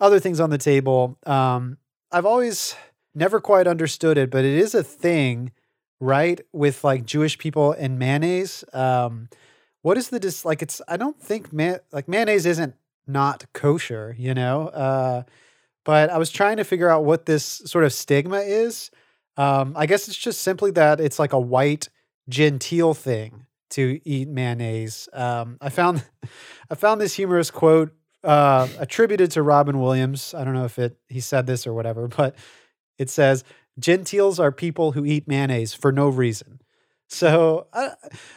[0.02, 1.16] other things on the table.
[1.24, 1.78] Um,
[2.10, 2.74] I've always
[3.14, 5.52] never quite understood it, but it is a thing,
[6.00, 6.40] right?
[6.52, 8.64] With like Jewish people and mayonnaise.
[8.72, 9.28] Um,
[9.82, 10.60] what is the dis like?
[10.60, 12.74] It's I don't think man like mayonnaise isn't
[13.06, 14.68] not kosher, you know.
[14.68, 15.22] Uh,
[15.84, 18.90] but I was trying to figure out what this sort of stigma is.
[19.36, 21.88] Um, I guess it's just simply that it's like a white
[22.28, 25.08] genteel thing to eat mayonnaise.
[25.12, 26.04] Um, I found
[26.70, 27.92] I found this humorous quote
[28.24, 30.34] uh, attributed to Robin Williams.
[30.34, 32.34] I don't know if it he said this or whatever, but
[32.98, 33.44] it says
[33.78, 36.60] gentiles are people who eat mayonnaise for no reason.
[37.08, 37.90] So I,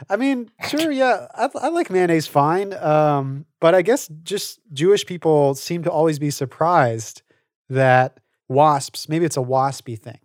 [0.10, 5.06] I mean, sure, yeah, I, I like mayonnaise fine, um, but I guess just Jewish
[5.06, 7.22] people seem to always be surprised
[7.70, 8.20] that
[8.50, 10.20] wasps, maybe it's a waspy thing,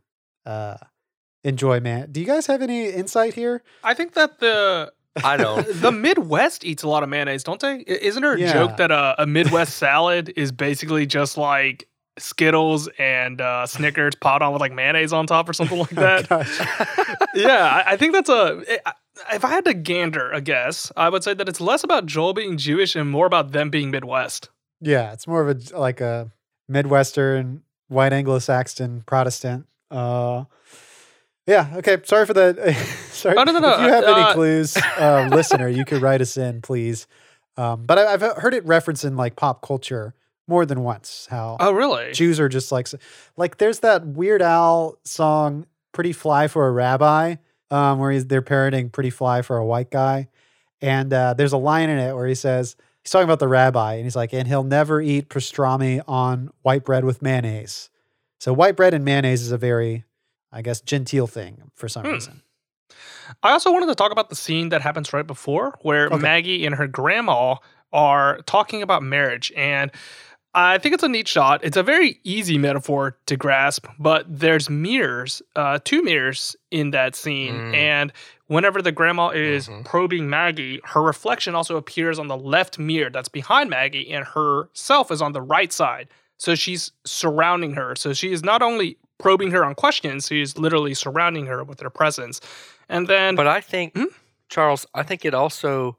[0.46, 0.78] uh,
[1.44, 2.10] enjoy man.
[2.10, 3.62] Do you guys have any insight here?
[3.84, 4.92] I think that the
[5.24, 5.66] I don't.
[5.80, 7.84] the Midwest eats a lot of mayonnaise, don't they?
[7.86, 8.52] Isn't there a Yeah.
[8.52, 14.42] joke that a, a Midwest salad is basically just like Skittles and uh, Snickers pot
[14.42, 16.28] on with like mayonnaise on top or something like that?
[16.28, 16.58] Gosh.
[17.34, 18.62] yeah, I, I think that's a.
[18.86, 18.92] I-
[19.34, 22.32] If I had to gander a guess, I would say that it's less about Joel
[22.32, 24.48] being Jewish and more about them being Midwest.
[24.80, 26.30] Yeah, it's more of a like a
[26.68, 29.66] Midwestern, white Anglo-Saxon Protestant.
[29.90, 30.44] Uh,
[31.46, 31.72] yeah.
[31.76, 31.98] Okay.
[32.04, 32.74] Sorry for that.
[33.10, 33.36] sorry.
[33.36, 36.20] Oh, no, no, no, If you have any uh, clues, uh, listener, you could write
[36.20, 37.06] us in, please.
[37.56, 40.14] Um, but I, I've heard it referenced in like pop culture
[40.48, 41.26] more than once.
[41.30, 42.12] How Oh, really?
[42.12, 42.88] Jews are just like,
[43.36, 47.36] like there's that Weird Al song, "Pretty Fly for a Rabbi,"
[47.70, 50.28] um, where he's they're parroting "Pretty Fly for a White Guy,"
[50.80, 53.94] and uh, there's a line in it where he says he's talking about the rabbi,
[53.94, 57.90] and he's like, "And he'll never eat pastrami on white bread with mayonnaise."
[58.38, 60.04] So white bread and mayonnaise is a very,
[60.52, 62.12] I guess, genteel thing for some Hmm.
[62.12, 62.42] reason.
[63.42, 66.16] I also wanted to talk about the scene that happens right before where Okay.
[66.16, 67.56] Maggie and her grandma
[67.92, 69.52] are talking about marriage.
[69.56, 69.90] And
[70.52, 71.60] I think it's a neat shot.
[71.62, 77.14] It's a very easy metaphor to grasp, but there's mirrors, uh, two mirrors in that
[77.14, 77.54] scene.
[77.54, 77.74] Mm.
[77.74, 78.12] And
[78.48, 79.84] whenever the grandma is Mhm.
[79.84, 85.12] probing Maggie, her reflection also appears on the left mirror that's behind Maggie, and herself
[85.12, 86.08] is on the right side.
[86.36, 87.94] So she's surrounding her.
[87.94, 91.90] So she is not only probing her on questions, He's literally surrounding her with their
[91.90, 92.40] presence.
[92.88, 94.04] And then But I think Hmm?
[94.48, 95.96] Charles, I think it also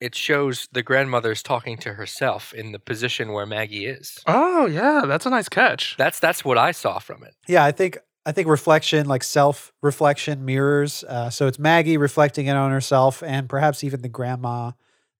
[0.00, 4.18] it shows the grandmother's talking to herself in the position where Maggie is.
[4.26, 5.96] Oh yeah, that's a nice catch.
[5.96, 7.34] That's that's what I saw from it.
[7.46, 11.04] Yeah, I think I think reflection, like self reflection, mirrors.
[11.04, 14.72] Uh, so it's Maggie reflecting it on herself, and perhaps even the grandma,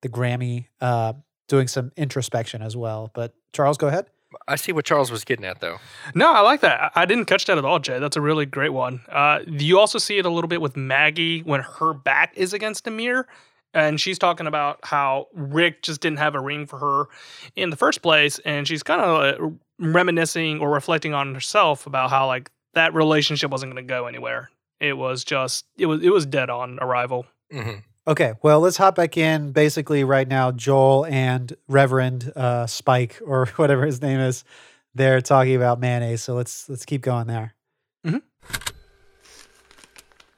[0.03, 1.13] the Grammy, uh,
[1.49, 3.11] doing some introspection as well.
[3.15, 4.07] But Charles, go ahead.
[4.49, 5.79] I see what Charles was getting at though.
[6.15, 6.93] No, I like that.
[6.95, 7.99] I didn't catch that at all, Jay.
[7.99, 9.03] That's a really great one.
[9.11, 12.85] Uh, you also see it a little bit with Maggie when her back is against
[12.85, 13.27] the mirror.
[13.75, 17.07] And she's talking about how Rick just didn't have a ring for her
[17.57, 18.39] in the first place.
[18.41, 23.73] And she's kind of reminiscing or reflecting on herself about how, like, that relationship wasn't
[23.73, 24.51] going to go anywhere.
[24.79, 27.27] It was just, it was, it was dead on arrival.
[27.51, 29.53] hmm Okay, well, let's hop back in.
[29.53, 34.45] Basically, right now, Joel and Reverend uh, Spike, or whatever his name is,
[34.95, 36.23] they're talking about mayonnaise.
[36.23, 37.55] So let's let's keep going there.
[38.05, 38.19] Mm-hmm.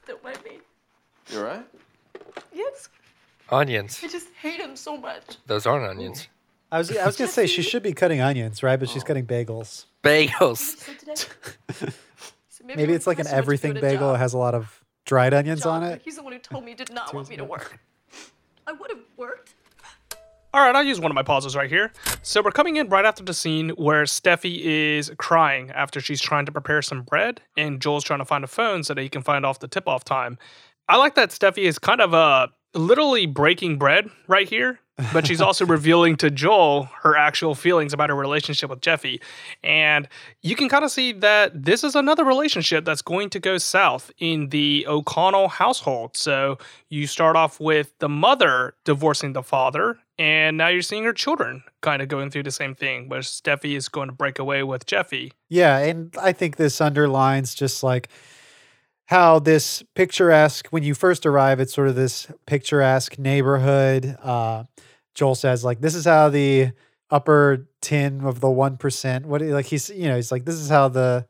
[0.06, 0.58] Don't mind me.
[1.30, 1.66] You all right?
[2.52, 2.90] Yes,
[3.48, 3.98] Onions.
[4.04, 5.38] I just hate him so much.
[5.46, 6.28] Those aren't onions.
[6.70, 8.78] I was I was gonna say she should be cutting onions, right?
[8.78, 9.86] But she's cutting bagels.
[10.02, 10.58] Bagels.
[10.58, 11.14] So today,
[12.50, 14.14] so Maybe it's like an Chris went to go everything bagel.
[14.14, 16.02] It has a lot of dried onions on it.
[16.04, 17.78] He's the one who told me he did not want me to work.
[18.66, 19.54] I would have worked.
[20.54, 21.92] All right, I'll use one of my pauses right here.
[22.22, 26.46] So we're coming in right after the scene where Steffi is crying after she's trying
[26.46, 29.22] to prepare some bread, and Joel's trying to find a phone so that he can
[29.22, 30.38] find off the tip-off time.
[30.88, 34.78] I like that Steffi is kind of uh, literally breaking bread right here,
[35.12, 39.20] but she's also revealing to Joel her actual feelings about her relationship with Jeffy.
[39.62, 40.08] And
[40.42, 44.10] you can kind of see that this is another relationship that's going to go south
[44.18, 46.16] in the O'Connell household.
[46.16, 51.12] So you start off with the mother divorcing the father, and now you're seeing her
[51.12, 54.62] children kind of going through the same thing, where Steffi is going to break away
[54.62, 55.32] with Jeffy.
[55.48, 58.08] Yeah, and I think this underlines just like
[59.06, 64.16] how this picturesque when you first arrive, it's sort of this picturesque neighborhood.
[64.22, 64.64] Uh,
[65.14, 66.72] Joel says like this is how the
[67.10, 69.26] upper tin of the one percent.
[69.26, 71.26] What like he's you know he's like this is how the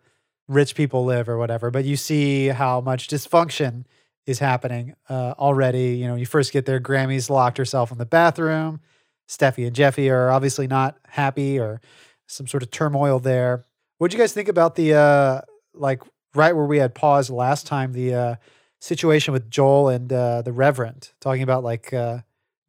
[0.48, 1.70] rich people live or whatever.
[1.70, 3.84] But you see how much dysfunction
[4.26, 5.96] is happening uh, already.
[5.96, 8.80] You know, you first get there, Grammy's locked herself in the bathroom.
[9.28, 11.80] Steffi and Jeffy are obviously not happy or
[12.26, 13.66] some sort of turmoil there.
[13.98, 15.40] What'd you guys think about the uh
[15.74, 16.02] like
[16.34, 18.34] right where we had paused last time, the uh
[18.80, 22.18] situation with Joel and uh the Reverend talking about like uh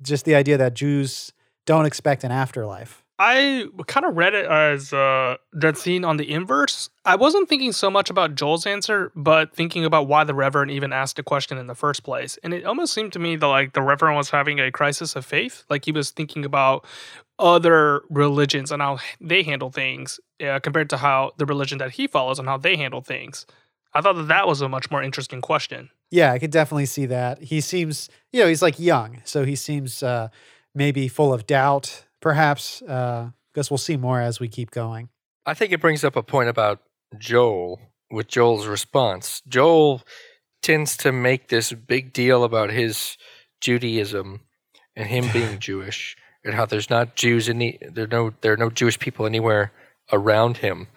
[0.01, 1.31] just the idea that Jews
[1.65, 3.03] don't expect an afterlife.
[3.17, 6.89] I kind of read it as uh, that scene on the inverse.
[7.05, 10.91] I wasn't thinking so much about Joel's answer, but thinking about why the Reverend even
[10.91, 12.37] asked the question in the first place.
[12.43, 15.25] And it almost seemed to me that like the Reverend was having a crisis of
[15.25, 15.63] faith.
[15.69, 16.85] Like he was thinking about
[17.39, 22.07] other religions and how they handle things uh, compared to how the religion that he
[22.07, 23.45] follows and how they handle things.
[23.93, 25.89] I thought that that was a much more interesting question.
[26.15, 27.41] Yeah, I could definitely see that.
[27.41, 30.29] He seems, you know, he's like young, so he seems uh,
[30.73, 32.81] maybe full of doubt, perhaps.
[32.83, 35.09] Uh, guess we'll see more as we keep going.
[35.45, 36.79] I think it brings up a point about
[37.17, 39.41] Joel with Joel's response.
[39.45, 40.03] Joel
[40.61, 43.17] tends to make this big deal about his
[43.59, 44.39] Judaism
[44.95, 48.69] and him being Jewish and how there's not Jews any there no there are no
[48.69, 49.73] Jewish people anywhere
[50.13, 50.87] around him.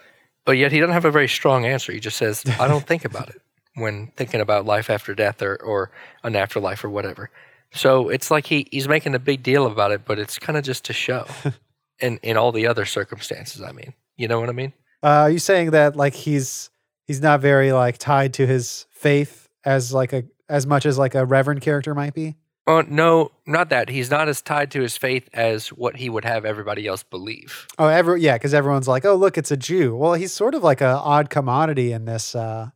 [0.45, 1.91] But yet he doesn't have a very strong answer.
[1.91, 3.43] He just says, I don't think about it
[3.79, 5.91] when thinking about life after death or, or
[6.23, 7.31] an afterlife or whatever.
[7.73, 10.65] So it's like he, he's making a big deal about it, but it's kind of
[10.65, 11.27] just to show.
[12.01, 13.95] in in all the other circumstances, I mean.
[14.17, 14.73] You know what I mean?
[15.03, 16.71] Uh, are you saying that like he's
[17.07, 21.15] he's not very like tied to his faith as like a as much as like
[21.15, 22.37] a reverend character might be?
[22.67, 23.89] Oh no, not that.
[23.89, 27.67] He's not as tied to his faith as what he would have everybody else believe.
[27.79, 29.97] Oh, every yeah, because everyone's like, oh look, it's a Jew.
[29.97, 32.71] Well, he's sort of like an odd commodity in this uh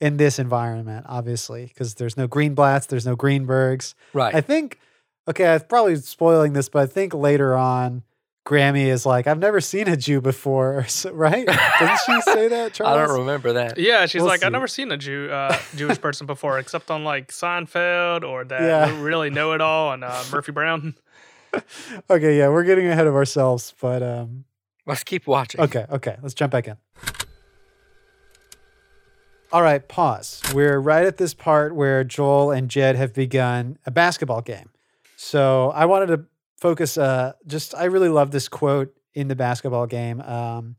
[0.00, 3.94] in this environment, obviously, because there's no Greenblatts, there's no Greenbergs.
[4.12, 4.34] Right.
[4.34, 4.78] I think
[5.28, 8.02] okay, I'm probably spoiling this, but I think later on
[8.46, 11.46] Grammy is like, I've never seen a Jew before, right?
[11.46, 12.96] Doesn't she say that, Charles?
[12.98, 13.76] I don't remember that.
[13.76, 14.46] Yeah, she's We'll like, see.
[14.46, 18.62] I've never seen a Jew uh, Jewish person before, except on like Seinfeld or that
[18.62, 19.02] Yeah.
[19.02, 20.94] really know it all and uh, Murphy Brown.
[22.10, 24.44] Okay, yeah, we're getting ahead of ourselves, but um,
[24.86, 25.60] Let's keep watching.
[25.62, 26.76] okay, okay, let's jump back in.
[29.50, 30.42] All right, pause.
[30.52, 34.68] We're right at this part where Joel and Jed have begun a basketball game.
[35.16, 36.24] So I wanted to
[36.58, 36.98] focus.
[36.98, 40.20] Uh, just I really love this quote in the basketball game.
[40.20, 40.76] Um,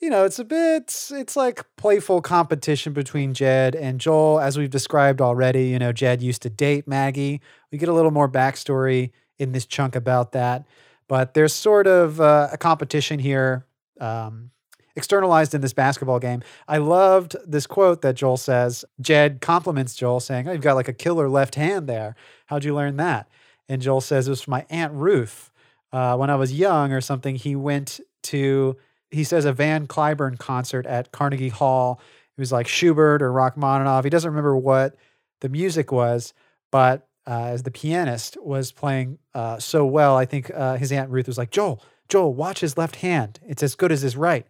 [0.00, 4.70] you know, it's a bit, it's like playful competition between Jed and Joel, as we've
[4.70, 5.68] described already.
[5.68, 7.40] You know, Jed used to date Maggie.
[7.72, 10.66] We get a little more backstory in this chunk about that,
[11.08, 13.66] but there's sort of uh, a competition here,
[14.00, 14.50] um,
[14.96, 16.42] externalized in this basketball game.
[16.66, 18.84] I loved this quote that Joel says.
[19.00, 22.16] Jed compliments Joel, saying, "Oh, you've got like a killer left hand there.
[22.46, 23.28] How'd you learn that?"
[23.68, 25.50] And Joel says, "It was from my aunt Ruth."
[25.92, 28.76] Uh, when I was young or something, he went to
[29.10, 32.00] he says a Van Cliburn concert at Carnegie Hall.
[32.36, 34.04] It was like Schubert or Rachmaninoff.
[34.04, 34.96] He doesn't remember what
[35.40, 36.34] the music was,
[36.70, 41.10] but uh, as the pianist was playing uh, so well, I think uh, his aunt
[41.10, 43.40] Ruth was like, "Joel, Joel, watch his left hand.
[43.46, 44.46] It's as good as his right.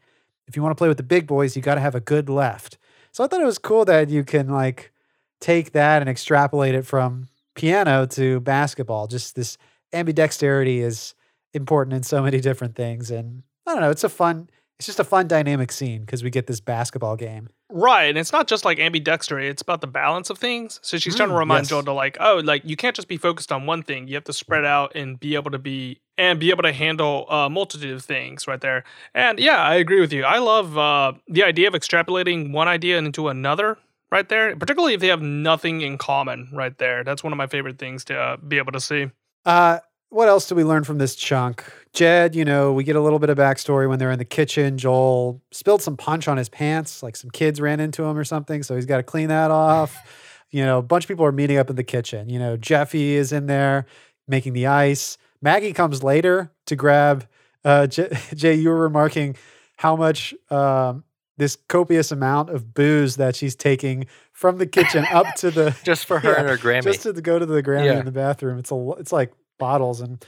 [0.47, 2.29] If you want to play with the big boys, you got to have a good
[2.29, 2.79] left."
[3.13, 4.93] So I thought it was cool that you can like
[5.41, 9.07] take that and extrapolate it from piano to basketball.
[9.07, 9.59] Just this
[9.93, 11.15] ambidexterity is
[11.55, 13.91] important in so many different things, and I don't know.
[13.91, 14.51] It's a fun.
[14.79, 17.49] It's just a fun dynamic scene because we get this basketball game.
[17.71, 18.05] Right.
[18.05, 20.79] And it's not just like ambidextrous, it's about the balance of things.
[20.83, 21.71] So she's trying to Mm, remind yes.
[21.71, 24.07] Joel to like, oh, like you can't just be focused on one thing.
[24.07, 27.29] You have to spread out and be able to be and be able to handle
[27.29, 28.85] a multitude of things right there.
[29.15, 30.25] And yeah, I agree with you.
[30.25, 33.79] I love uh, the idea of extrapolating one idea into another
[34.13, 37.03] right there, particularly if they have nothing in common right there.
[37.03, 39.11] That's one of my favorite things to uh, be able to see.
[39.45, 41.65] Uh, what else do we learn from this chunk?
[41.93, 44.79] Jed, you know, we get a little bit of backstory when they're in the kitchen.
[44.79, 48.63] Joel spilled some punch on his pants, like some kids ran into him or something.
[48.63, 49.97] So he's got to clean that off.
[50.53, 52.29] You know, a bunch of people are meeting up in the kitchen.
[52.31, 53.85] You know, Jeffy is in there
[54.29, 55.19] making the ice.
[55.43, 57.27] Maggie comes later to grab.
[57.65, 59.35] Uh, J- Jay, you were remarking
[59.77, 61.03] how much um,
[61.37, 66.07] this copious amount of booze that she's taking from the kitchen up to the Just
[66.07, 66.85] for her Yeah, and her Grammy.
[66.85, 67.99] just to go to the Grammy Yeah.
[67.99, 68.61] in the bathroom.
[68.61, 70.25] It's a it's like bottles and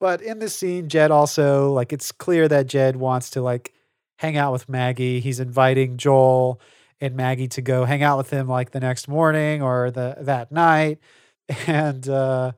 [0.00, 3.72] but in this scene, Jed also like it's clear that Jed wants to like
[4.18, 5.20] hang out with Maggie.
[5.20, 6.60] He's inviting Joel
[7.00, 10.50] and Maggie to go hang out with him like the next morning or the that
[10.50, 10.98] night.
[11.66, 12.52] And uh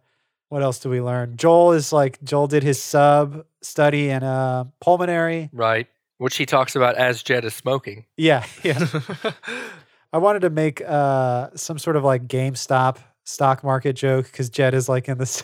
[0.49, 1.37] what else do we learn?
[1.37, 5.51] Joel is like Joel did his sub study in uh pulmonary.
[5.53, 5.87] right.
[6.19, 8.07] Which he talks about as Jed is smoking.
[8.17, 8.87] Yeah, yeah.
[10.13, 14.73] I wanted to make uh some sort of like GameStop stock market joke because Jed
[14.75, 15.43] is like in this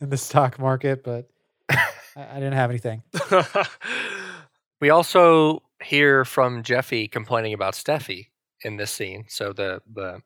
[0.00, 1.28] in the stock market, but
[1.70, 1.78] I,
[2.16, 3.02] I didn't have anything.
[4.80, 8.28] We also hear from Jeffy complaining about Steffi
[8.64, 9.26] in this scene.
[9.28, 10.22] So the the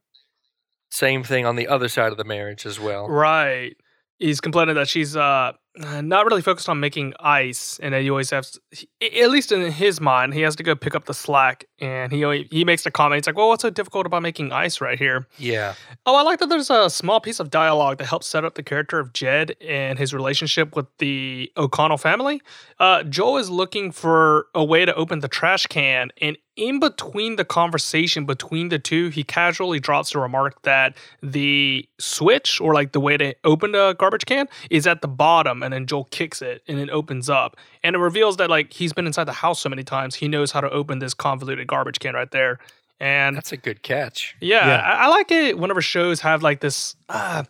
[0.91, 3.09] same thing on the other side of the marriage as well.
[3.09, 3.77] Right.
[4.21, 8.31] He's complaining that she's uh not really focused on making ice, and that he always
[8.31, 8.89] has, he-
[9.21, 12.49] at least in his mind, he has to go pick up the slack and he
[12.51, 13.19] he makes a comment.
[13.19, 15.75] He's like, "Well, what's so difficult about making ice right here?" Yeah.
[16.07, 16.49] Oh, I like that.
[16.49, 19.99] There's a small piece of dialogue that helps set up the character of Jed and
[19.99, 22.41] his relationship with the O'Connell family.
[22.79, 27.37] Uh, Joel is looking for a way to open the trash can, and in between
[27.37, 32.93] the conversation between the two, he casually drops a remark that the switch or like
[32.93, 36.43] the way to open the garbage can is at the bottom, and then Joel kicks
[36.43, 39.61] it and it opens up, and it reveals that like he's been inside the house
[39.61, 42.59] so many times he knows how to open this convoluted garbage can right there.
[43.01, 44.37] And That's a good catch.
[44.41, 44.77] yeah, Yeah.
[44.81, 47.43] I, I like it whenever shows have like this uh,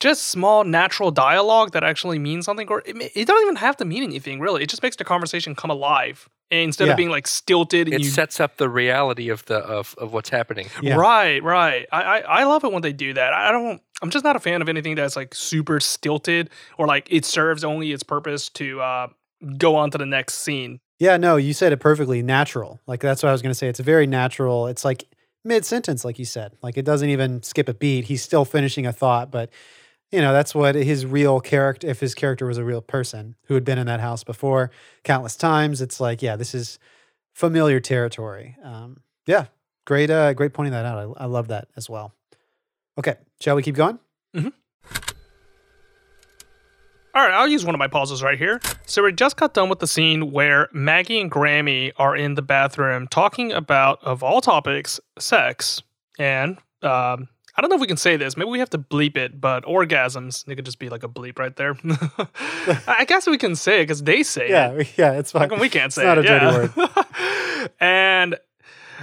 [0.00, 3.76] just small natural dialogue that actually means something, or it, ma- it don't even have
[3.78, 4.62] to mean anything really.
[4.62, 6.92] It just makes the conversation come alive instead Yeah.
[6.92, 7.86] of being like stilted.
[7.88, 10.68] And It you, sets up the reality of the of, of what's happening.
[10.82, 10.96] Yeah.
[10.96, 11.86] Right, right.
[11.90, 13.32] I, I I love it when they do that.
[13.32, 13.80] I don't.
[14.02, 17.64] I'm just not a fan of anything that's like super stilted or like it serves
[17.64, 19.06] only its purpose to uh,
[19.56, 20.80] go on to the next scene.
[21.02, 22.22] Yeah, no, you said it perfectly.
[22.22, 22.80] Natural.
[22.86, 23.66] Like that's what I was going to say.
[23.66, 24.68] It's a very natural.
[24.68, 25.02] It's like
[25.44, 26.52] mid sentence, like you said.
[26.62, 28.04] Like it doesn't even skip a beat.
[28.04, 29.50] He's still finishing a thought, but
[30.12, 31.88] you know that's what his real character.
[31.88, 34.70] If his character was a real person who had been in that house before
[35.02, 36.78] countless times, it's like yeah, this is
[37.32, 38.56] familiar territory.
[38.62, 39.46] Um, yeah,
[39.84, 41.16] great, uh, great pointing that out.
[41.18, 42.14] I, I love that as well.
[42.96, 43.98] Okay, shall we keep going?
[47.14, 48.58] All right, I'll use one of my pauses right here.
[48.86, 52.42] So we just got done with the scene where Maggie and Grammy are in the
[52.42, 55.82] bathroom talking about, of all topics, sex.
[56.18, 58.34] And um, I don't know if we can say this.
[58.34, 60.48] Maybe we have to bleep it, but orgasms.
[60.48, 61.76] It could just be like a bleep right there.
[62.88, 64.50] I guess we can say it because they say it.
[64.50, 65.50] Yeah, we- yeah, it's fine.
[65.60, 66.24] we can't say It's not it?
[66.24, 67.58] a dirty yeah.
[67.58, 67.70] word.
[67.80, 68.36] and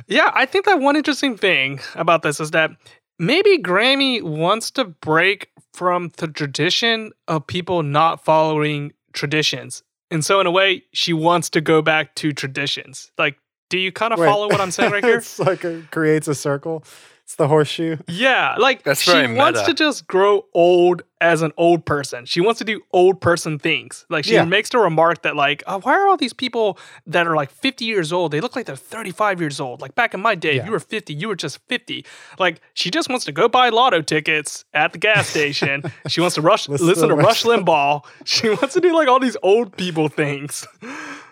[0.08, 2.72] yeah, I think that one interesting thing about this is that
[3.20, 5.50] maybe Grammy wants to break
[5.80, 9.82] from the tradition of people not following traditions.
[10.12, 13.14] And so in a way, she wants to go back to traditions.
[13.18, 13.38] Like,
[13.70, 14.26] do you kind of Wait.
[14.26, 15.18] follow what I'm saying right here?
[15.20, 16.84] it's like a, creates a circle.
[17.30, 17.98] It's the horseshoe.
[18.08, 19.70] Yeah, like That's she very wants meta.
[19.74, 22.26] to just grow old as an old person.
[22.26, 24.04] She wants to do old person things.
[24.10, 24.46] Like she Yeah.
[24.46, 27.86] makes the remark that like, oh, why are all these people that are like 50
[27.86, 28.32] years old?
[28.32, 29.80] They look like they're 35 years old.
[29.80, 32.04] Like back in my day, if you were 50, you were just 50.
[32.40, 35.84] Like she just wants to go buy lotto tickets at the gas station.
[36.08, 38.04] she wants to rush Listen listen, to to Rush Rush Limbaugh.
[38.26, 40.66] She wants to do like all these old people things.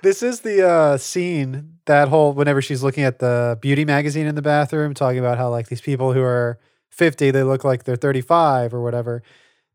[0.04, 4.36] This is the uh, scene that whole whenever she's looking at the beauty magazine in
[4.36, 6.60] the bathroom, talking about how like these people who are
[6.92, 9.24] 50, they look like they're 35 or whatever.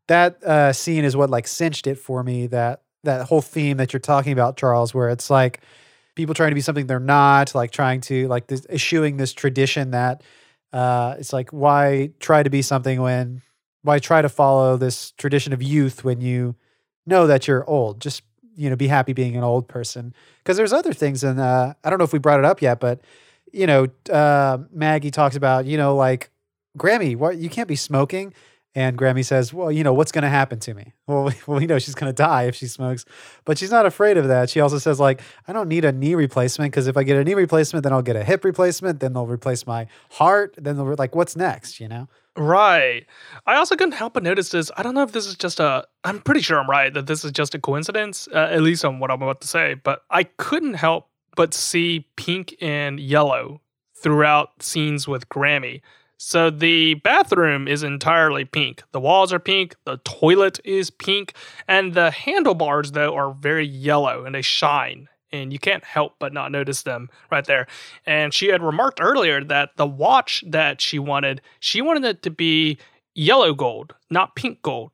[0.07, 2.47] That uh, scene is what like cinched it for me.
[2.47, 5.61] That that whole theme that you're talking about, Charles, where it's like
[6.15, 9.91] people trying to be something they're not, like trying to like this, eschewing this tradition
[9.91, 10.23] that
[10.71, 13.41] uh, it's like why try to be something when
[13.81, 16.55] why try to follow this tradition of youth when you
[17.05, 17.99] know that you're old?
[17.99, 18.23] Just
[18.55, 20.13] you know, be happy being an old person.
[20.39, 22.79] Because there's other things, and uh, I don't know if we brought it up yet,
[22.79, 23.01] but
[23.51, 26.29] you know, uh, Maggie talks about you know like
[26.77, 28.33] Grammy, what you can't be smoking.
[28.75, 30.93] And Grammy says, "Well, you know what's going to happen to me.
[31.07, 33.05] Well, we- well, we know she's going to die if she smokes,
[33.45, 34.49] but she's not afraid of that.
[34.49, 37.23] She also says, like, I don't need a knee replacement because if I get a
[37.23, 38.99] knee replacement, then I'll get a hip replacement.
[38.99, 40.55] Then they'll replace my heart.
[40.57, 41.79] Then they'll like, what's next?
[41.79, 42.07] You know?
[42.35, 43.05] Right.
[43.45, 44.71] I also couldn't help but notice this.
[44.75, 45.85] I don't know if this is just a.
[46.03, 48.99] I'm pretty sure I'm right that this is just a coincidence, uh, at least on
[48.99, 49.75] what I'm about to say.
[49.75, 53.61] But I couldn't help but see pink and yellow
[53.95, 55.81] throughout scenes with Grammy.
[56.17, 58.81] So the bathroom is entirely pink.
[58.93, 59.75] The walls are pink.
[59.85, 61.33] The toilet is pink,
[61.67, 65.07] and the handlebars though are very yellow and they shine.
[65.33, 67.67] And you can't help but not notice them right there.
[68.05, 72.29] And she had remarked earlier that the watch that she wanted, she wanted it to
[72.29, 72.77] be
[73.15, 74.91] yellow gold, not pink gold.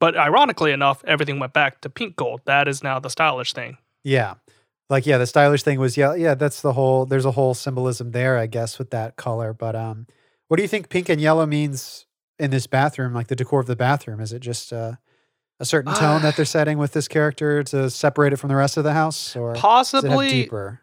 [0.00, 2.40] But ironically enough, everything went back to pink gold.
[2.46, 3.78] That is now the stylish thing.
[4.02, 4.34] Yeah.
[4.90, 8.10] Like yeah, the stylish thing was yeah, yeah, that's the whole there's a whole symbolism
[8.10, 9.52] there, I guess, with that color.
[9.52, 10.06] But um
[10.48, 12.06] what do you think pink and yellow means
[12.38, 14.20] in this bathroom, like the decor of the bathroom?
[14.20, 14.96] Is it just uh,
[15.60, 18.76] a certain tone that they're setting with this character to separate it from the rest
[18.76, 19.36] of the house?
[19.36, 20.80] Or Possibly deeper?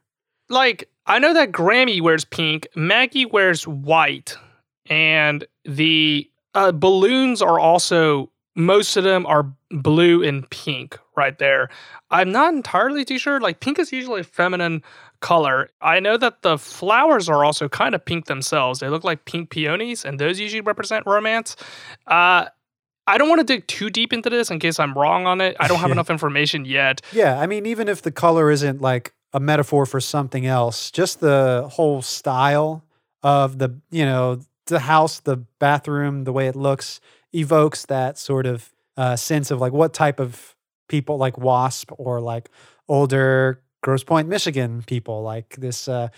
[0.50, 4.36] like I know that Grammy wears pink, Maggie wears white,
[4.90, 11.70] and the uh, balloons are also most of them are blue and pink right there.
[12.12, 13.40] I'm not entirely too sure.
[13.40, 14.84] Like pink is usually a feminine
[15.22, 15.70] color.
[15.82, 18.80] I know that the flowers are also kind of pink themselves.
[18.80, 21.56] They look like pink peonies, and those usually represent romance.
[22.08, 22.46] Uh,
[23.10, 25.56] I don't want to dig too deep into this in case I'm wrong on it.
[25.60, 25.94] I don't have Yeah.
[25.94, 27.02] enough information yet.
[27.12, 31.20] Yeah, I mean, even if the color isn't like a metaphor for something else, just
[31.20, 32.84] the whole style
[33.24, 37.00] of the, you know, the house, the bathroom, the way it looks
[37.34, 40.56] evokes that sort of uh, sense of like what type of
[40.88, 42.50] people, like Wasp or like
[42.88, 46.10] older Grosse Pointe, Michigan people, like this uh,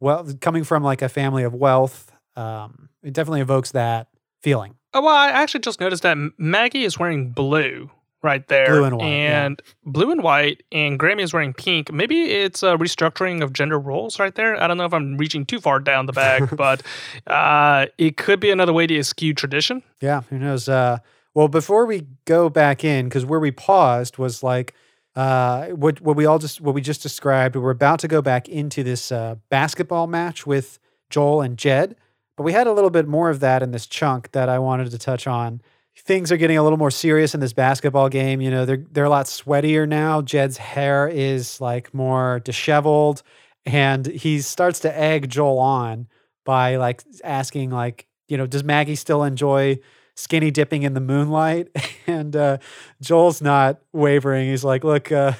[0.00, 4.08] well, coming from like a family of wealth, um, it definitely evokes that
[4.42, 4.74] feeling.
[4.94, 7.90] Oh, well, I actually just noticed that Maggie is wearing blue
[8.22, 8.66] right there.
[8.66, 9.48] Blue and white, yeah.
[9.84, 11.92] Blue and white, and Grammy is wearing pink.
[11.92, 14.60] Maybe it's a restructuring of gender roles right there.
[14.60, 16.82] I don't know if I'm reaching too far down the bag, but
[17.26, 19.82] uh, it could be another way to eschew tradition.
[20.00, 20.68] Yeah, who knows?
[20.68, 20.98] Uh,
[21.34, 24.74] well, before we go back in, because where we paused was like
[25.14, 27.56] uh, what what we all just what we just described.
[27.56, 30.78] We're about to go back into this uh, basketball match with
[31.10, 31.96] Joel and Jed,
[32.38, 34.92] but we had a little bit more of that in this chunk that I wanted
[34.92, 35.60] to touch on.
[35.96, 38.40] Things are getting a little more serious in this basketball game.
[38.40, 40.22] You know, they're they're a lot sweatier now.
[40.22, 43.24] Jed's hair is like more disheveled,
[43.66, 46.06] and he starts to egg Joel on
[46.44, 49.80] by like asking like, you know, does Maggie still enjoy
[50.14, 51.68] skinny dipping in the moonlight?
[52.06, 52.56] And uh,
[53.02, 54.48] Joel's not wavering.
[54.48, 55.34] He's like, look, uh,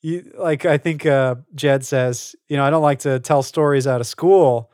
[0.00, 3.86] you like I think uh, Jed says, you know, I don't like to tell stories
[3.86, 4.70] out of school.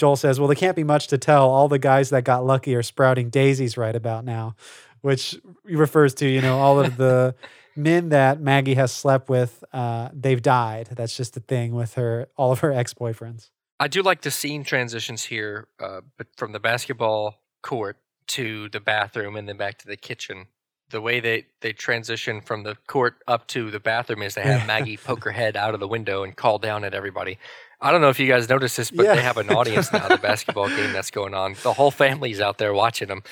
[0.00, 1.50] Joel says, well, there can't be much to tell.
[1.50, 4.56] All the guys that got lucky are sprouting daisies right about now,
[5.02, 7.34] which refers to, you know, all of the
[7.76, 10.88] men that Maggie has slept with, uh, they've died.
[10.92, 13.50] That's just the thing with her, all of her ex boyfriends.
[13.78, 17.98] I do like the scene transitions here, uh, but from the basketball court
[18.28, 20.46] to the bathroom and then back to the kitchen.
[20.88, 24.66] The way they, they transition from the court up to the bathroom is they have
[24.66, 27.38] Maggie poke her head out of the window and call down at everybody.
[27.82, 29.14] I don't know if you guys noticed this, but Yeah.
[29.14, 31.54] they have an audience now, the basketball game that's going on.
[31.62, 33.22] The whole family's out there watching them.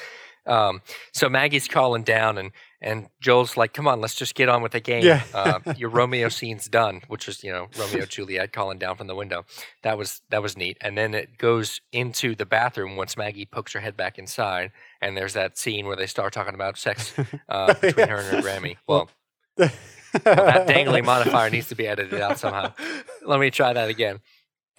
[0.47, 0.81] Um,
[1.13, 4.73] so Maggie's calling down, and and Joel's like, "Come on, let's just get on with
[4.73, 5.05] the game.
[5.05, 5.23] Yeah.
[5.35, 9.15] uh, your Romeo scene's done," which is you know Romeo Juliet calling down from the
[9.15, 9.45] window.
[9.83, 10.79] That was that was neat.
[10.81, 14.73] And then it goes into the bathroom once Maggie pokes her head back inside,
[15.03, 17.13] and there's that scene where they start talking about sex
[17.51, 18.77] uh, between her and her Grammy.
[18.87, 19.11] Well,
[20.25, 22.73] that dangling modifier needs to be edited out somehow.
[23.27, 24.21] Let me try that again.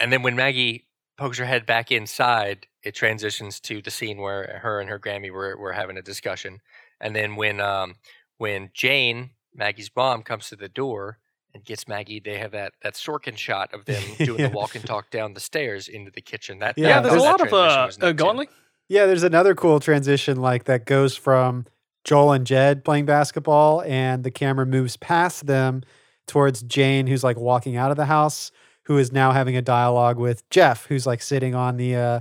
[0.00, 0.86] And then when Maggie
[1.18, 5.30] pokes her head back inside, it transitions to the scene where her and her Grammy
[5.30, 6.60] were, were having a discussion.
[7.00, 7.94] And then when um,
[8.38, 11.18] when Jane, Maggie's mom, comes to the door
[11.52, 14.48] and gets Maggie, they have that that Sorkin shot of them doing Yeah.
[14.48, 16.58] the walk and talk down the stairs into the kitchen.
[16.60, 18.24] That Yeah, Yeah, that- there's a lot of transition uh, was uh neat, too.
[18.24, 18.48] Gonley.
[18.88, 21.66] Yeah, there's another cool transition like that goes from
[22.04, 25.82] Joel and Jed playing basketball, and the camera moves past them
[26.26, 28.50] towards Jane, who's like walking out of the house,
[28.90, 32.20] who is now having a dialogue with Jeff, who's like sitting on the, uh,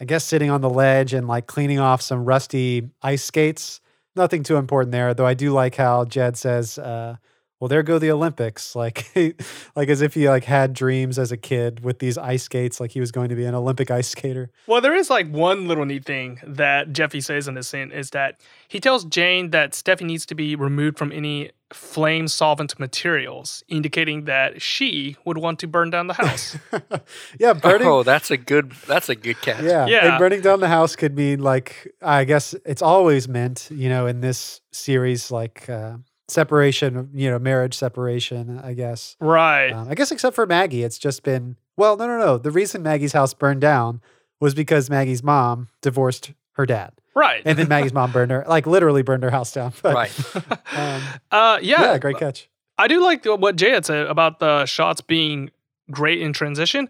[0.00, 3.80] I guess, sitting on the ledge and like cleaning off some rusty ice skates.
[4.16, 5.26] Nothing too important there, though.
[5.26, 7.18] I do like how Jed says, uh,
[7.60, 9.10] "Well, there go the Olympics," like,
[9.76, 12.92] like as if he like had dreams as a kid with these ice skates, like
[12.92, 14.50] he was going to be an Olympic ice skater.
[14.66, 18.10] Well, there is like one little neat thing that Jeffy says in this scene is
[18.10, 23.64] that he tells Jane that Steffi needs to be removed from any flame solvent materials,
[23.68, 26.56] indicating that she would want to burn down the house.
[27.40, 27.88] yeah, burning.
[27.88, 29.62] Oh, that's a good that's a good catch.
[29.64, 30.10] yeah, Yeah.
[30.10, 34.06] And burning down the house could mean like I guess it's always meant, you know,
[34.06, 35.96] in this series, like uh,
[36.28, 38.58] separation, you know, marriage separation.
[38.58, 39.16] I guess.
[39.20, 39.70] right.
[39.70, 42.38] Um, I guess except for Maggie, it's just been well, no, no, no.
[42.38, 44.00] The reason Maggie's house burned down
[44.40, 47.42] was because Maggie's mom divorced her dad, right.
[47.44, 49.72] and then Maggie's mom burned her, like literally burned her house down.
[49.82, 50.20] But, Right.
[50.76, 51.80] Um, uh, yeah.
[51.82, 52.50] yeah, great catch.
[52.76, 55.50] I do like what Jay had said about the shots being
[55.90, 56.88] great in transition.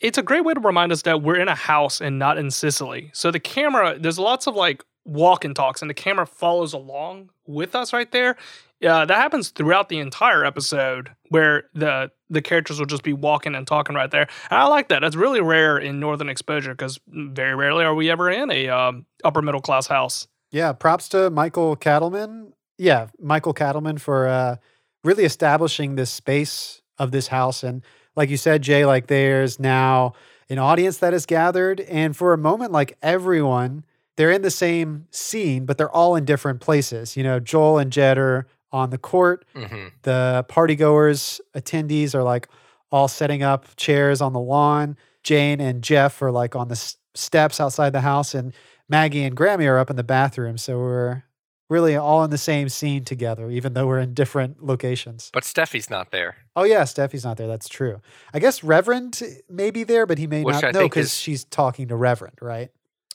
[0.00, 2.50] It's a great way to remind us that we're in a house and not in
[2.50, 3.10] Cicely.
[3.12, 7.30] So the camera, there's lots of like walk and talks, and the camera follows along
[7.46, 8.36] with us right there.
[8.80, 13.54] Yeah, that happens throughout the entire episode where the the characters will just be walking
[13.54, 14.26] and talking right there.
[14.50, 15.00] And I like that.
[15.00, 19.06] That's really rare in Northern Exposure because very rarely are we ever in a um,
[19.22, 20.26] upper middle class house.
[20.50, 22.52] Yeah, props to Michael Katleman.
[22.78, 24.56] Yeah, Michael Katleman for uh,
[25.04, 27.62] really establishing this space of this house.
[27.62, 27.82] And
[28.16, 30.14] like you said, Jay, like there's now
[30.48, 31.80] an audience that is gathered.
[31.80, 33.84] And for a moment, like everyone,
[34.16, 37.16] they're in the same scene, but they're all in different places.
[37.16, 39.44] You know, Joel and Jed are on the court.
[39.54, 42.48] hmm The partygoers, attendees are like
[42.90, 44.96] all setting up chairs on the lawn.
[45.22, 48.52] Jane and Jeff are like on the s- steps outside the house, and
[48.88, 50.58] Maggie and Grammy are up in the bathroom.
[50.58, 51.22] So we're
[51.70, 55.30] really all in the same scene together, even though we're in different locations.
[55.32, 56.36] But Steffi's not there.
[56.54, 57.46] Oh yeah, Steffi's not there.
[57.46, 58.00] That's true.
[58.34, 61.44] I guess Reverend may be there, but he may Which not I know because she's
[61.44, 62.70] talking to Reverend, right?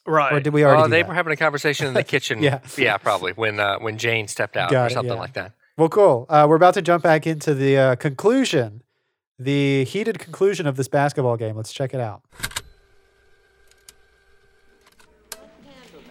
[0.07, 0.31] Right.
[0.31, 0.81] Or did we already?
[0.81, 1.09] Oh, do they that?
[1.09, 2.41] were having a conversation in the kitchen.
[2.41, 2.61] Yeah.
[2.77, 5.19] yeah, probably when uh, when Jane stepped out Got or it, something yeah.
[5.19, 5.51] like that.
[5.77, 6.25] Well, cool.
[6.29, 8.81] Uh, we're about to jump back into the uh, conclusion,
[9.37, 11.55] the heated conclusion of this basketball game.
[11.57, 12.23] Let's check it out.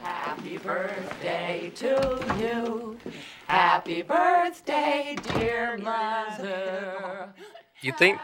[0.03, 2.99] Happy birthday to you.
[3.49, 7.33] Happy birthday, dear mother.
[7.81, 8.21] You think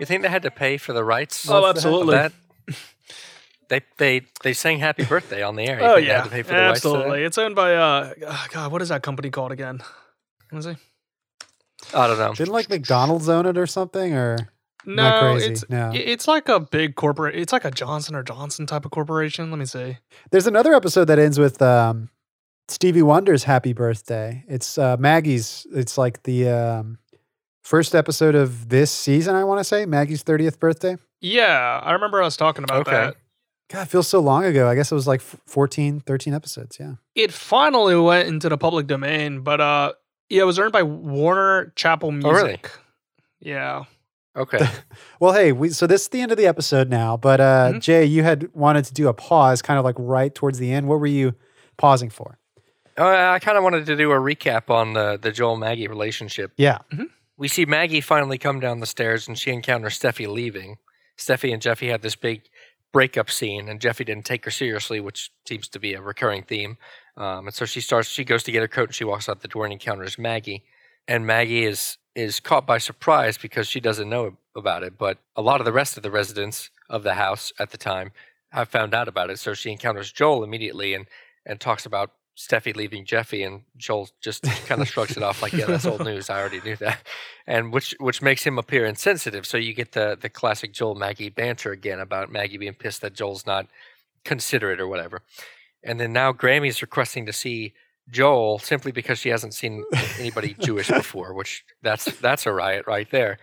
[0.00, 1.48] You think they had to pay for the rights?
[1.48, 2.30] Oh, of absolutely.
[3.68, 3.82] that?
[3.98, 5.78] They they they sang "Happy Birthday" on the air.
[5.80, 6.88] Oh think they yeah, had to pay for the rights that?
[6.88, 7.22] absolutely.
[7.24, 9.80] It's owned by uh, oh, God, what is that company called again?
[10.50, 10.76] What is it?
[11.94, 12.34] I don't know.
[12.34, 14.14] Didn't like McDonald's own it or something?
[14.14, 14.36] Or
[14.84, 15.90] No, it's no.
[15.94, 17.34] it's like a big corporate.
[17.36, 19.50] It's like a Johnson or Johnson type of corporation.
[19.50, 19.98] Let me see.
[20.30, 22.08] there's another episode that ends with um,
[22.68, 25.66] Stevie Wonder's "Happy Birthday." It's uh, Maggie's.
[25.72, 26.98] It's like the um,
[27.62, 29.34] first episode of this season.
[29.34, 30.96] I want to say Maggie's thirtieth birthday.
[31.20, 32.90] Yeah, I remember us talking about Okay.
[32.92, 33.16] that.
[33.68, 34.68] God, it feels so long ago.
[34.68, 36.78] I guess it was like f- 14, 13 episodes.
[36.80, 36.94] Yeah.
[37.14, 39.92] It finally went into the public domain, but uh,
[40.30, 42.30] yeah, it was earned by Warner Chappell Music.
[42.30, 42.60] Oh, really?
[43.40, 43.84] Yeah.
[44.36, 44.66] Okay.
[45.20, 47.16] Well, hey, we so this is the end of the episode now.
[47.16, 47.80] But uh, Mhm.
[47.80, 50.86] Jay, you had wanted to do a pause, kind of like right towards the end.
[50.86, 51.34] What were you
[51.76, 52.38] pausing for?
[52.96, 56.52] Uh, I kind of wanted to do a recap on the the Joel Maggie relationship.
[56.56, 56.78] Yeah.
[57.36, 60.76] We see Maggie finally come down the stairs, and she encounters Steffi leaving.
[61.18, 62.42] Steffi and Jeffy had this big
[62.92, 66.78] breakup scene, and Jeffy didn't take her seriously, which seems to be a recurring theme.
[67.16, 68.08] Um, and so she starts.
[68.08, 70.64] She goes to get her coat, and she walks out the door and encounters Maggie.
[71.06, 74.98] And Maggie is is caught by surprise because she doesn't know about it.
[74.98, 78.12] But a lot of the rest of the residents of the house at the time
[78.50, 79.38] have found out about it.
[79.38, 81.06] So she encounters Joel immediately and
[81.46, 85.52] and talks about Steffi leaving Jeffy, and Joel just kind of shrugs it off like,
[85.52, 86.30] "Yeah, that's old news.
[86.30, 87.04] I already knew that,"
[87.48, 89.44] and which which makes him appear insensitive.
[89.44, 93.14] So you get the the classic Joel Maggie banter again about Maggie being pissed that
[93.14, 93.66] Joel's not
[94.24, 95.22] considerate or whatever.
[95.82, 97.74] And then now Grammy's requesting to see
[98.08, 99.84] Joel simply because she hasn't seen
[100.18, 103.38] anybody Jewish before, which that's that's a riot right there.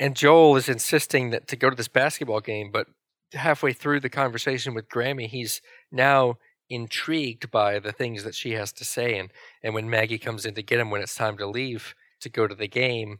[0.00, 2.88] And Joel is insisting that to go to this basketball game, but
[3.32, 5.60] halfway through the conversation with Grammy, he's
[5.92, 6.38] now
[6.70, 9.18] intrigued by the things that she has to say.
[9.18, 9.30] And
[9.62, 12.46] and when Maggie comes in to get him when it's time to leave to go
[12.46, 13.18] to the game,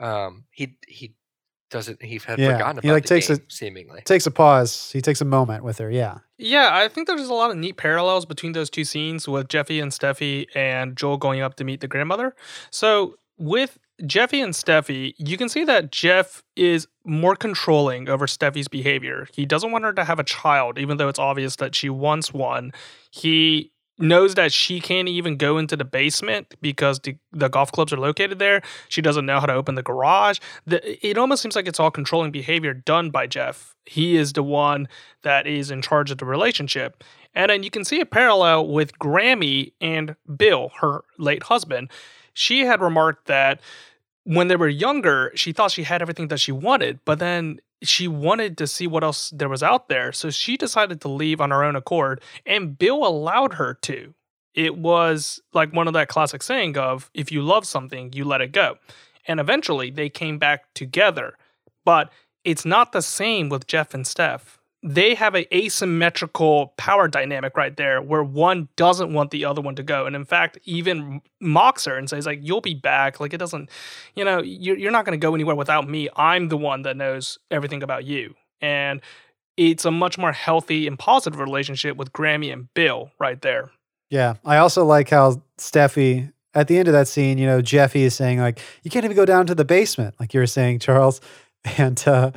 [0.00, 1.14] um, he he
[1.70, 4.02] doesn't he had Yeah, forgotten about he, like, the takes a- seemingly.
[4.02, 4.90] Takes a pause.
[4.92, 5.90] He takes a moment with her.
[5.90, 6.18] Yeah.
[6.38, 9.80] Yeah, I think there's a lot of neat parallels between those two scenes with Jeffy
[9.80, 12.34] and Steffi and Joel going up to meet the grandmother.
[12.70, 18.68] So with Jeffy and Steffi, you can see that Jeff is more controlling over Steffi's
[18.68, 19.28] behavior.
[19.32, 22.32] He doesn't want her to have a child, even though it's obvious that she wants
[22.32, 22.72] one.
[23.10, 27.92] He knows that she can't even go into the basement because the, the golf clubs
[27.92, 28.62] are located there.
[28.88, 30.38] She doesn't know how to open the garage.
[30.66, 33.74] The, it almost seems like it's all controlling behavior done by Jeff.
[33.84, 34.88] He is the one
[35.22, 37.04] that is in charge of the relationship.
[37.34, 41.90] And then you can see a parallel with Grammy and Bill, her late husband.
[42.34, 43.60] She had remarked that
[44.24, 48.06] when they were younger, she thought she had everything that she wanted, but then she
[48.06, 50.12] wanted to see what else there was out there.
[50.12, 54.14] So she decided to leave on her own accord, and Bill allowed her to.
[54.54, 58.40] It was like one of that classic saying of if you love something, you let
[58.40, 58.76] it go.
[59.26, 61.36] And eventually they came back together.
[61.84, 62.12] But
[62.44, 64.58] it's not the same with Jeff and Steph.
[64.84, 69.76] They have a asymmetrical power dynamic right there where one doesn't want the other one
[69.76, 70.06] to go.
[70.06, 73.20] And in fact, even mocks her and says, like, you'll be back.
[73.20, 73.70] Like, it doesn't,
[74.16, 76.08] you know, you're, you're not going to go anywhere without me.
[76.16, 78.34] I'm the one that knows everything about you.
[78.60, 79.00] And
[79.56, 83.70] it's a much more healthy and positive relationship with Grammy and Bill right there.
[84.10, 84.34] Yeah.
[84.44, 88.14] I also like how Steffi, at the end of that scene, you know, Jeffy is
[88.14, 91.20] saying, like, you can't even go down to the basement, like you were saying, Charles.
[91.78, 92.32] And uh,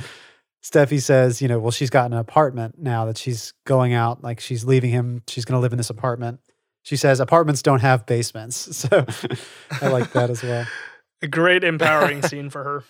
[0.66, 4.40] Steffi says, you know, well, she's got an apartment now that she's going out, like
[4.40, 5.22] she's leaving him.
[5.28, 6.40] She's going to live in this apartment.
[6.82, 8.56] She says apartments don't have basements.
[8.90, 9.06] So
[9.82, 10.66] I like that as well.
[11.22, 12.84] A great empowering scene for her.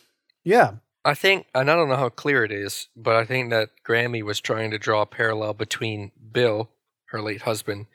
[0.46, 0.76] Yeah.
[1.04, 4.24] I think, and I don't know how clear it is, but I think that Grammy
[4.24, 6.70] was trying to draw a parallel between Bill,
[7.08, 7.86] her late husband,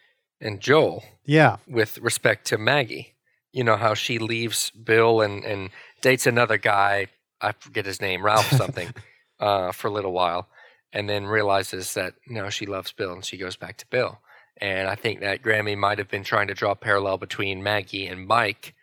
[0.41, 1.57] and Joel Yeah.
[1.67, 3.15] with respect to Maggie.
[3.53, 5.71] You know how she leaves Bill and, and
[6.03, 7.07] dates another guy,
[7.41, 8.95] I forget his name, Ralph something,
[9.41, 10.49] uh, for a little while,
[10.93, 14.21] and then realizes that, you know, she loves Bill and she goes back to Bill.
[14.59, 18.07] And I think that Grammy might have been trying to draw a parallel between Maggie
[18.07, 18.75] and Mike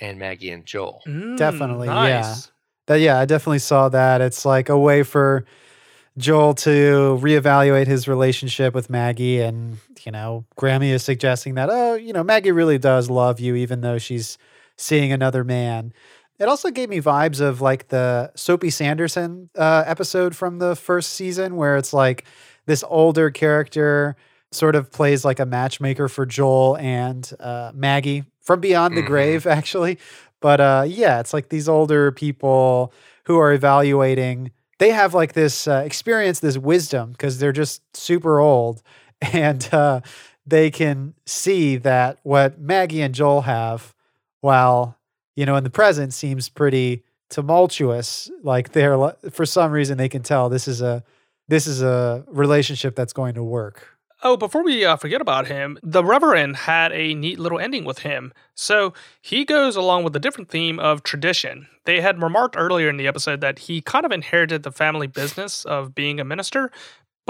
[0.00, 1.02] and Maggie and Joel.
[1.06, 2.36] Mm, Definitely, yeah.
[2.86, 4.20] That yeah, I definitely saw that.
[4.20, 5.44] It's like a way for
[6.16, 11.94] Joel to reevaluate his relationship with Maggie and, you know, Grammy is suggesting that, oh,
[11.94, 14.38] you know, Maggie really does love you even though she's
[14.76, 15.92] seeing another man.
[16.40, 21.12] It also gave me vibes of like the Soapy Sanderson uh, episode from the first
[21.12, 22.24] season where it's like
[22.64, 24.16] this older character
[24.50, 29.06] sort of plays like a matchmaker for Joel and uh, Maggie from Beyond the Mhm.
[29.06, 29.98] Grave, actually.
[30.40, 32.92] But uh, yeah, it's like these older people
[33.24, 34.50] who are evaluating.
[34.78, 38.82] They have like this uh, experience, this wisdom, because they're just super old,
[39.20, 40.00] and uh,
[40.46, 43.94] they can see that what Maggie and Joel have,
[44.40, 44.96] while
[45.36, 48.30] you know in the present seems pretty tumultuous.
[48.42, 51.02] Like they're for some reason they can tell this is a
[51.48, 53.86] this is a relationship that's going to work.
[54.22, 58.00] Oh, before we uh, forget about him, the Reverend had a neat little ending with
[58.00, 58.34] him.
[58.54, 61.68] So he goes along with a different theme of tradition.
[61.86, 65.64] They had remarked earlier in the episode that he kind of inherited the family business
[65.64, 66.70] of being a minister.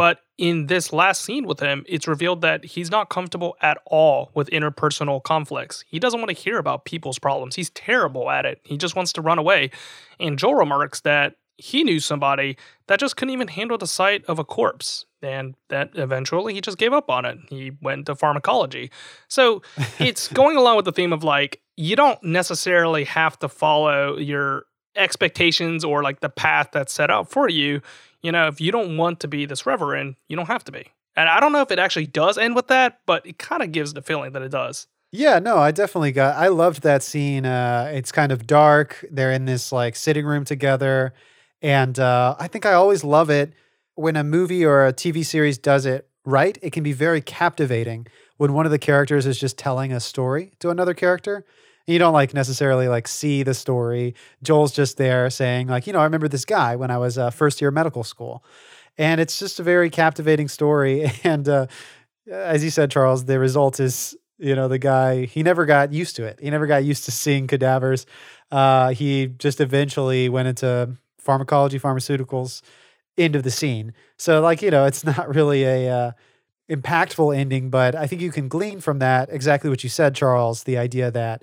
[0.01, 4.31] But in this last scene with him, it's revealed that he's not comfortable at all
[4.33, 5.85] with interpersonal conflicts.
[5.87, 7.55] He doesn't want to hear about people's problems.
[7.55, 8.63] He's terrible at it.
[8.65, 9.73] He just wants to run away.
[10.19, 14.39] And Joel remarks that he knew somebody that just couldn't even handle the sight of
[14.39, 18.91] a corpse and that eventually he just gave up on it he went to pharmacology
[19.29, 19.61] so
[19.99, 24.65] it's going along with the theme of like you don't necessarily have to follow your
[24.97, 27.83] expectations or like the path that's set out for you
[28.23, 30.87] you know if you don't want to be this reverend you don't have to be
[31.17, 33.73] and i don't know if it actually does end with that but it kind of
[33.73, 36.37] gives the feeling that it does Yeah, no, I definitely got.
[36.37, 37.45] I loved that scene.
[37.45, 39.05] Uh, it's kind of dark.
[39.11, 41.13] They're in this like sitting room together,
[41.61, 43.53] and uh, I think I always love it
[43.97, 46.57] when a movie or a TV series does it right.
[46.63, 48.07] It can be very captivating
[48.37, 51.45] when one of the characters is just telling a story to another character.
[51.91, 54.15] You don't like necessarily like see the story.
[54.43, 57.31] Joel's just there saying like, you know, I remember this guy when I was uh,
[57.31, 58.45] first year medical school,
[58.97, 61.11] and it's just a very captivating story.
[61.25, 61.67] And uh,
[62.31, 66.17] as you said, Charles, the result is you know the guy he never got used
[66.17, 68.07] to it he never got used to seeing cadavers
[68.51, 72.63] uh, he just eventually went into pharmacology pharmaceuticals
[73.19, 76.13] end of the scene so like you know it's not really a uh,
[76.71, 80.65] impactful ending but i think you can glean from that exactly what you said charles
[80.65, 81.43] the idea that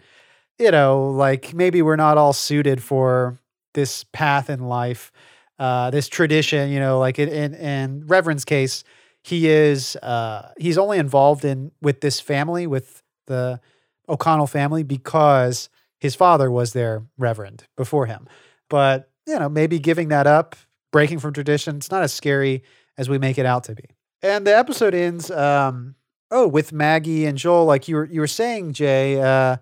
[0.59, 3.39] you know like maybe we're not all suited for
[3.73, 5.11] this path in life
[5.59, 8.83] uh, this tradition you know like in, in, reverend's case
[9.23, 13.59] he is uh, he's only involved in with this family with the
[14.07, 18.27] O'Connell family because his father was their reverend before him.
[18.69, 20.55] But you know, maybe giving that up,
[20.91, 22.63] breaking from tradition, it's not as scary
[22.97, 23.83] as we make it out to be.
[24.21, 25.95] And the episode ends um,
[26.31, 29.19] oh with Maggie and Joel, like you were you were saying, Jay.
[29.21, 29.57] Uh,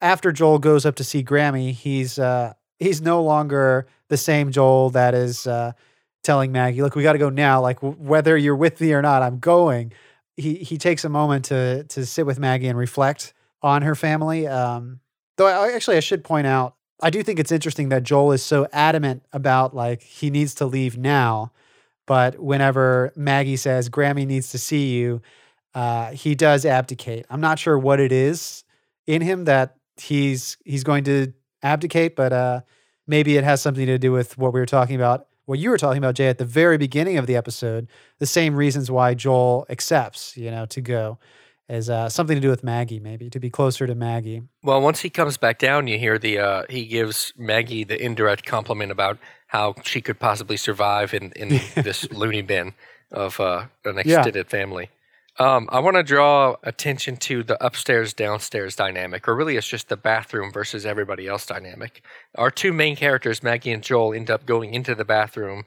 [0.00, 4.90] after Joel goes up to see Grammy, he's uh, he's no longer the same Joel
[4.90, 5.46] that is.
[5.46, 5.72] Uh,
[6.26, 7.62] telling Maggie, "Look, we got to go now.
[7.62, 9.92] Like w- whether you're with me or not, I'm going."
[10.36, 13.32] He he takes a moment to to sit with Maggie and reflect
[13.62, 14.46] on her family.
[14.46, 15.00] Um,
[15.36, 18.42] though I, actually, I should point out, I do think it's interesting that Joel is
[18.42, 21.52] so adamant about like he needs to leave now,
[22.06, 25.22] but whenever Maggie says Grammy needs to see you,
[25.74, 27.24] uh, he does abdicate.
[27.30, 28.64] I'm not sure what it is
[29.06, 31.32] in him that he's he's going to
[31.62, 32.60] abdicate, but uh,
[33.06, 35.78] maybe it has something to do with what we were talking about what you were
[35.78, 37.86] talking about, Jay, at the very beginning of the episode,
[38.18, 41.18] the same reasons why Joel accepts, you know, to go
[41.68, 44.42] is uh, something to do with Maggie, maybe to be closer to Maggie.
[44.62, 48.44] Well, once he comes back down, you hear the uh, he gives Maggie the indirect
[48.44, 49.18] compliment about
[49.48, 52.74] how she could possibly survive in, in this loony bin
[53.12, 54.00] of uh, an Yeah.
[54.00, 54.90] extended family.
[55.38, 59.88] Um, I want to draw attention to the upstairs downstairs dynamic, or really it's just
[59.88, 62.02] the bathroom versus everybody else dynamic.
[62.36, 65.64] Our two main characters, Maggie and Joel, end up going into the bathroom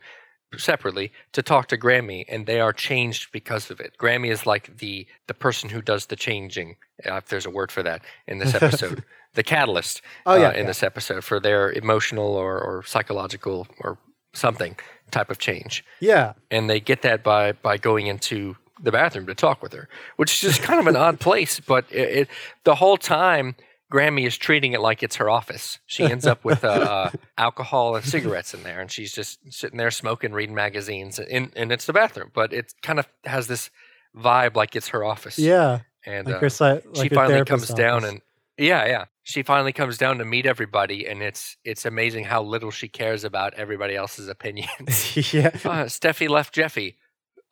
[0.58, 3.94] separately to talk to Grammy, and they are changed because of it.
[4.00, 6.76] Grammy is like the the person who does the changing,
[7.08, 9.04] uh, if there's a word for that in this episode,
[9.36, 10.66] the catalyst Oh, yeah, uh, in yeah.
[10.66, 14.00] this episode for their emotional or, or psychological or
[14.34, 14.76] something
[15.12, 16.34] type of change Yeah.
[16.52, 20.34] and they get that by by going into the bathroom to talk with her, which
[20.34, 21.60] is just kind of an odd place.
[21.60, 22.28] But it, it
[22.64, 23.56] the whole time,
[23.92, 25.80] Grammy is treating it like it's her office.
[25.88, 29.78] She ends up with uh, uh, alcohol and cigarettes in there, and she's just sitting
[29.78, 32.32] there smoking, reading magazines, and, and it's the bathroom.
[32.34, 33.70] But it kind of has this
[34.16, 35.40] vibe like it's her office.
[35.40, 35.80] Yeah.
[36.06, 38.22] and Like uh, her, si- she finally comes down and
[38.58, 42.72] yeah yeah she finally comes down to meet everybody and it's it's amazing how little
[42.72, 45.48] she cares about everybody else's opinions yeah.
[45.48, 46.98] uh, steffi left jeffy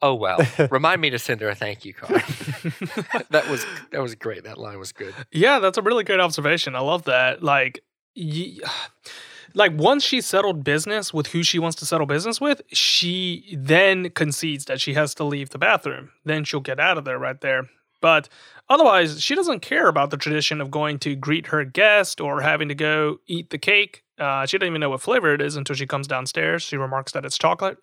[0.02, 0.40] oh well
[0.72, 2.22] remind me to send her a thank you card
[3.32, 6.76] that was that was great that line was good Yeah, that's a really great observation.
[6.76, 7.42] I love that.
[7.44, 7.84] Like,
[8.16, 8.58] y-
[9.54, 14.10] like once she settled business with who she wants to settle business with, she then
[14.12, 16.12] concedes that she has to leave the bathroom.
[16.26, 17.70] Then she'll get out of there right there.
[18.02, 18.30] But
[18.70, 22.68] otherwise, she doesn't care about the tradition of going to greet her guest or having
[22.68, 24.04] to go eat the cake.
[24.20, 26.62] Uh, she doesn't even know what flavor it is until she comes downstairs.
[26.62, 27.78] She remarks that it's chocolate.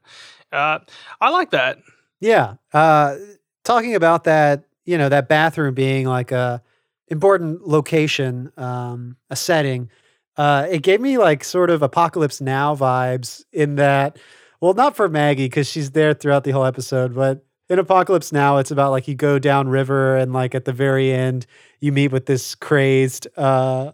[0.53, 0.79] Uh,
[1.21, 1.79] I like that.
[2.21, 2.55] Yeah.
[2.73, 3.17] Uh,
[3.65, 6.63] talking about that, you know, that bathroom being like a
[7.09, 9.91] important location, um, a setting,
[10.37, 14.19] uh, it gave me like sort of apocalypse now vibes in that,
[14.61, 18.59] well, not for Maggie because she's there throughout the whole episode, but in Apocalypse Now,
[18.59, 21.47] it's about like you go down river and like at the very end,
[21.81, 23.93] you meet with this crazed uh,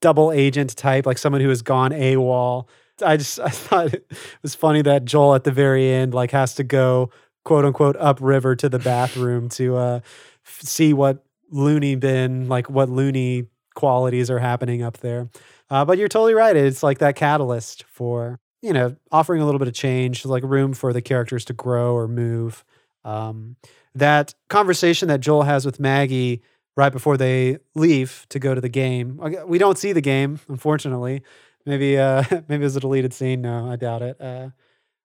[0.00, 2.68] double agent type, like someone who has gone AWOL.
[3.04, 4.10] I just I thought it
[4.42, 7.10] was funny that Joel at the very end like has to go
[7.44, 10.00] quote unquote upriver to the bathroom to uh
[10.46, 15.28] f- see what loony bin like what loony qualities are happening up there.
[15.70, 16.54] Uh, but you're totally right.
[16.56, 20.74] It's like that catalyst for you know offering a little bit of change, like room
[20.74, 22.64] for the characters to grow or move.
[23.04, 23.56] Um,
[23.94, 26.42] that conversation that Joel has with Maggie
[26.76, 29.20] right before they leave to go to the game.
[29.46, 31.22] We don't see the game, unfortunately.
[31.66, 33.42] Maybe uh maybe it's a deleted scene.
[33.42, 34.20] No, I doubt it.
[34.20, 34.50] Uh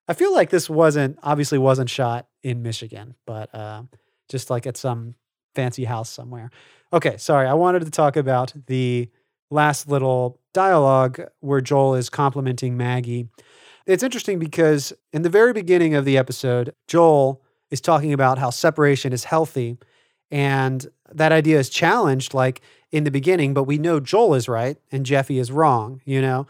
[0.08, 3.82] I feel like this wasn't obviously wasn't shot in Michigan, but uh
[4.28, 5.14] just like at some
[5.54, 6.50] fancy house somewhere.
[6.92, 7.46] Okay, sorry.
[7.46, 9.08] I wanted to talk about the
[9.50, 13.28] last little dialogue where Joel is complimenting Maggie.
[13.86, 18.50] It's interesting because in the very beginning of the episode, Joel is talking about how
[18.50, 19.78] separation is healthy
[20.30, 24.76] and that idea is challenged like in the beginning, but we know Joel is right
[24.92, 26.46] and Jeffy is wrong, you know?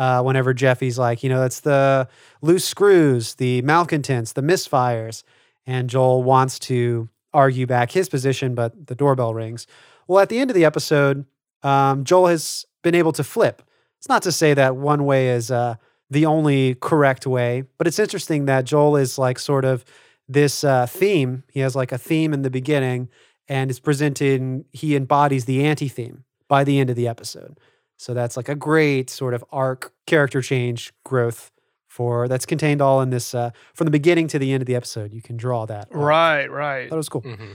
[0.00, 2.08] Uh, whenever Jeffy's like, you know, that's the
[2.40, 5.24] loose screws, the malcontents, the misfires.
[5.66, 9.66] And Joel wants to argue back his position, but the doorbell rings.
[10.08, 11.26] Well, at the end of the episode,
[11.62, 13.60] um, Joel has been able to flip.
[13.98, 15.74] It's not to say that one way is uh,
[16.08, 19.84] the only correct way, but it's interesting that Joel is like sort of
[20.26, 21.44] this uh, theme.
[21.52, 23.10] He has like a theme in the beginning,
[23.48, 27.60] and it's presented, he embodies the anti theme by the end of the episode.
[28.00, 31.50] So that's like a great sort of arc, character change, growth
[31.86, 34.74] for that's contained all in this uh, from the beginning to the end of the
[34.74, 35.12] episode.
[35.12, 35.88] You can draw that.
[35.90, 36.00] arc.
[36.00, 36.88] Right, right.
[36.88, 37.20] That was cool.
[37.20, 37.52] hmm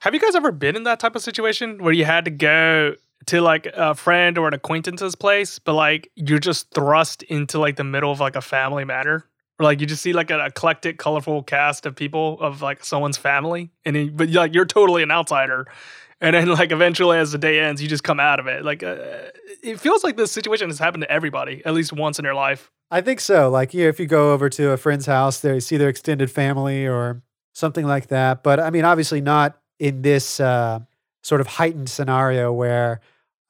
[0.00, 2.94] Have you guys ever been in that type of situation where you had to go
[3.26, 7.76] to like a friend or an acquaintance's place, but like you're just thrust into like
[7.76, 9.26] the middle of like a family matter?
[9.60, 13.18] Or like you just see like an eclectic, colorful cast of people of like someone's
[13.18, 15.66] family, and then, but like you're totally an outsider.
[16.22, 18.64] And then like eventually as the day ends, you just come out of it.
[18.64, 18.96] Like uh,
[19.62, 22.70] it feels like this situation has happened to everybody at least once in their life.
[22.92, 23.50] I think so.
[23.50, 26.86] Like, yeah, if you go over to a friend's house, they see their extended family
[26.86, 28.42] or something like that.
[28.42, 30.78] But I mean, obviously not in this uh,
[31.22, 33.00] sort of heightened scenario where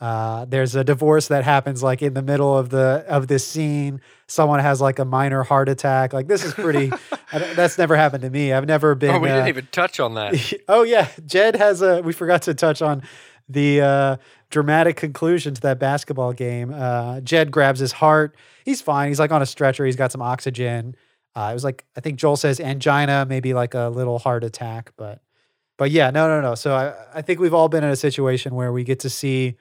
[0.03, 4.01] uh, there's a divorce that happens like in the middle of the of this scene.
[4.27, 6.13] Someone has like a minor heart attack.
[6.13, 6.93] Like this is pretty.
[7.33, 8.53] I that's never happened to me.
[8.53, 9.15] I've never been.
[9.15, 10.55] Oh, we uh, didn't even touch on that.
[10.69, 12.03] oh yeah, Jed has a.
[12.03, 13.05] We forgot to touch on
[13.49, 14.17] the uh,
[14.51, 16.75] dramatic conclusion to that basketball game.
[16.75, 18.35] Uh, Jed grabs his heart.
[18.65, 19.07] He's fine.
[19.07, 19.87] He's like on a stretcher.
[19.87, 20.97] He's got some oxygen.
[21.37, 24.95] Uh, it was like I think Joel says angina, maybe like a little heart attack,
[24.97, 25.23] but
[25.79, 26.57] but yeah, no, no, no.
[26.57, 29.59] So I I think we've all been in a situation where we get to see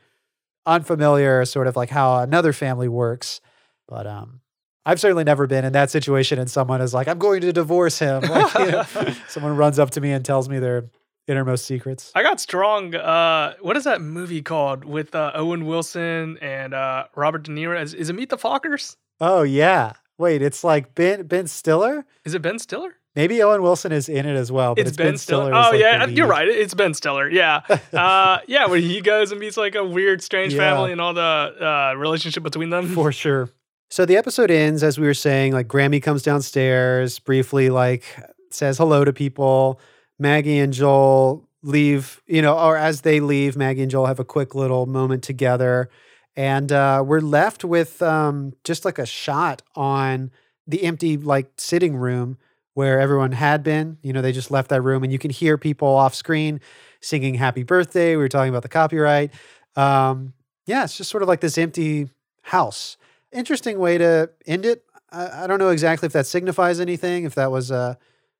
[0.66, 3.41] unfamiliar sort of like how another family works,
[3.88, 4.41] but um.
[4.84, 7.99] I've certainly never been in that situation, and someone is like, "I'm going to divorce
[7.99, 8.84] him." Like, you know,
[9.28, 10.89] someone runs up to me and tells me their
[11.28, 12.12] innermost secrets.
[12.16, 12.95] I got strong.
[12.95, 17.80] Uh, what is that movie called with uh, Owen Wilson and uh, Robert De Niro?
[17.80, 18.97] Is, is it Meet the Fockers?
[19.20, 19.93] Oh yeah.
[20.18, 22.05] Wait, it's like Ben Ben Stiller.
[22.26, 22.95] Is it Ben Stiller?
[23.16, 24.74] Maybe Owen Wilson is in it as well.
[24.76, 25.51] But It's, Ben, Stiller.
[25.51, 26.47] is, Oh yeah, you're right.
[26.47, 27.30] It's Ben Stiller.
[27.30, 27.62] Yeah,
[27.93, 28.68] uh, yeah.
[28.68, 30.59] When he goes and meets like a weird, strange Yeah.
[30.59, 32.88] family and all the uh, relationship between them.
[32.95, 33.49] for sure.
[33.89, 35.51] So the episode ends as we were saying.
[35.51, 38.03] Like Grammy comes downstairs briefly, like
[38.49, 39.82] says hello to people.
[40.18, 44.26] Maggie and Joel leave, you know, or as they leave, Maggie and Joel have a
[44.26, 45.89] quick little moment together,
[46.38, 50.32] and uh, we're left with um, just like a shot on
[50.68, 52.38] the empty like sitting room
[52.74, 53.98] where everyone had been.
[54.02, 56.62] You know, they just left that room, and you can hear people off screen
[57.02, 59.32] singing "Happy Birthday." We were talking about the copyright.
[59.76, 60.34] Um,
[60.66, 62.10] yeah, it's just sort of like this empty
[62.44, 62.98] house.
[63.32, 64.84] Interesting way to end it.
[65.12, 67.96] I, I don't know exactly if that signifies anything, if that was uh,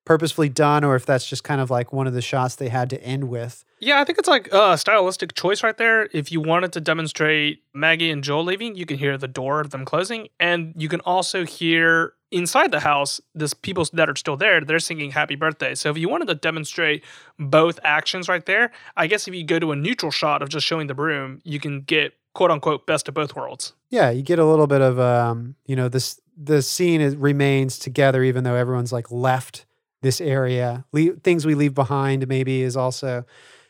[0.06, 2.90] purposefully done, or if that's just kind of like one of the shots they had
[2.90, 3.64] to end with.
[3.80, 6.08] Yeah, I think it's like a stylistic choice right there.
[6.14, 9.72] If you wanted to demonstrate Maggie and Joel leaving, you can hear the door of
[9.72, 14.38] them closing, and you can also hear inside the house this people that are still
[14.38, 14.62] there.
[14.62, 17.04] They're singing "Happy Birthday." So if you wanted to demonstrate
[17.38, 20.66] both actions right there, I guess if you go to a neutral shot of just
[20.66, 23.74] showing the room, you can get quote unquote best of both worlds.
[23.90, 27.78] Yeah, you get a little bit of um, you know, this the scene is, remains
[27.78, 29.66] together even though everyone's like left
[30.02, 30.86] this area.
[30.92, 33.26] Le- things we leave behind maybe is also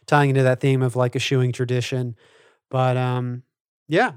[0.06, 2.16] tying into that theme of like eschewing tradition.
[2.70, 3.44] But um,
[3.88, 4.14] yeah.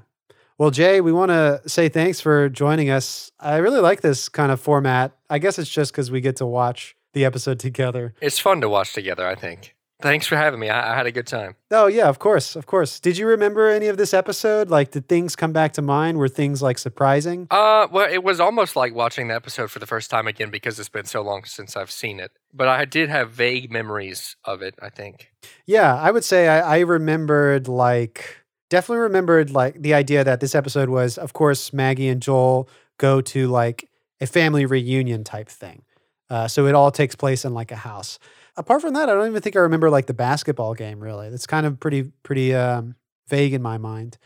[0.57, 3.29] Well, Jay, we want to say thanks for joining us.
[3.41, 5.11] I really like this kind of format.
[5.29, 8.13] I guess it's just because we get to watch the episode together.
[8.21, 9.75] It's fun to watch together, I think.
[10.01, 10.69] Thanks for having me.
[10.69, 11.55] I, I had a good time.
[11.71, 12.99] Oh yeah, of course, of course.
[12.99, 14.69] Did you remember any of this episode?
[14.69, 16.17] Like, did things come back to mind?
[16.17, 17.47] Were things like surprising?
[17.49, 20.79] Uh, well, it was almost like watching the episode for the first time again because
[20.79, 22.31] it's been so long since I've seen it.
[22.53, 24.75] But I did have vague memories of it.
[24.81, 25.31] I think.
[25.65, 28.44] Yeah, I would say I, I remembered like
[28.75, 32.67] definitely remembered like the idea that this episode was, of course, Maggie and Joel
[32.97, 35.83] go to like a family reunion type thing.
[36.29, 38.19] Uh, so it all takes place in like a house.
[38.57, 41.27] Apart from that, I don't even think I remember like the basketball game really.
[41.27, 42.95] It's kind of pretty pretty um,
[43.29, 44.17] vague in my mind.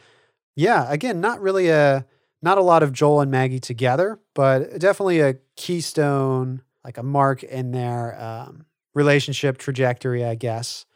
[0.55, 2.07] Yeah, again, not really a
[2.41, 7.43] not a lot of Joel and Maggie together, but definitely a keystone, like a mark
[7.43, 10.87] in their um, relationship trajectory, I guess.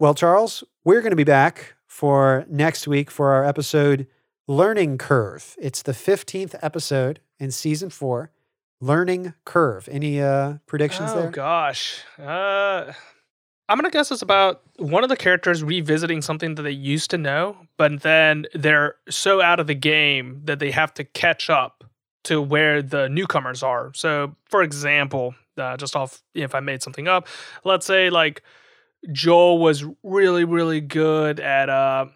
[0.00, 4.06] Well, Charles, we're going to be back for next week for our episode
[4.46, 5.56] Learning Curve.
[5.60, 8.30] It's the 15th episode in season four,
[8.80, 9.88] Learning Curve.
[9.90, 11.30] Any uh, predictions oh there?
[11.30, 12.02] gosh.
[12.16, 12.92] Uh
[13.68, 17.18] I'm gonna guess it's about one of the characters revisiting something that they used to
[17.18, 21.84] know, but then they're so out of the game that they have to catch up
[22.24, 23.90] to where the newcomers are.
[23.94, 27.26] So, for example, uh, just off if I made something up,
[27.64, 28.42] let's say like
[29.12, 32.06] Joel was really really good at uh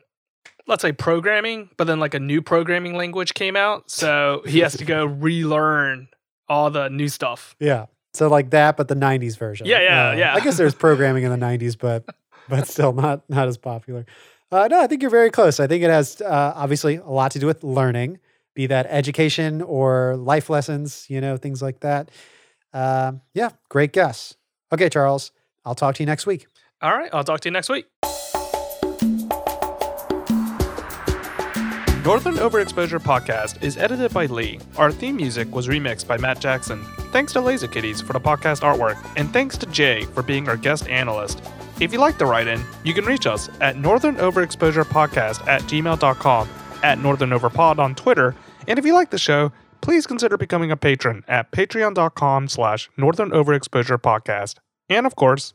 [0.66, 4.76] let's say programming, but then like a new programming language came out, so he has
[4.78, 6.08] to go relearn
[6.48, 7.54] all the new stuff.
[7.58, 7.86] Yeah.
[8.12, 9.66] So like that, but the '90s version.
[9.66, 10.34] Yeah, yeah, Uh, yeah.
[10.34, 12.04] I guess there's programming in the '90s, but
[12.48, 14.06] but still not not as popular.
[14.52, 15.58] Uh, no, I think you're very close.
[15.58, 18.20] I think it has uh, obviously a lot to do with learning,
[18.54, 22.10] be that education or life lessons, you know, things like that.
[22.72, 24.36] Um, yeah, great guess.
[24.72, 25.32] Okay, Charles,
[25.64, 26.46] I'll talk to you next week.
[26.84, 27.86] All right, I'll talk to you next week.
[32.04, 34.60] Northern Overexposure Podcast is edited by Lee.
[34.76, 36.84] Our theme music was remixed by Matt Jackson.
[37.10, 40.58] Thanks to Laser Kitties for the podcast artwork, and thanks to Jay for being our
[40.58, 41.42] guest analyst.
[41.80, 45.62] If you like the write in, you can reach us at Northern Overexposure Podcast at
[45.62, 46.48] gmail.com,
[46.82, 48.36] at Northern Overpod on Twitter,
[48.68, 53.30] and if you like the show, please consider becoming a patron at patreon.com slash Northern
[53.30, 54.56] Overexposure Podcast.
[54.90, 55.54] And of course,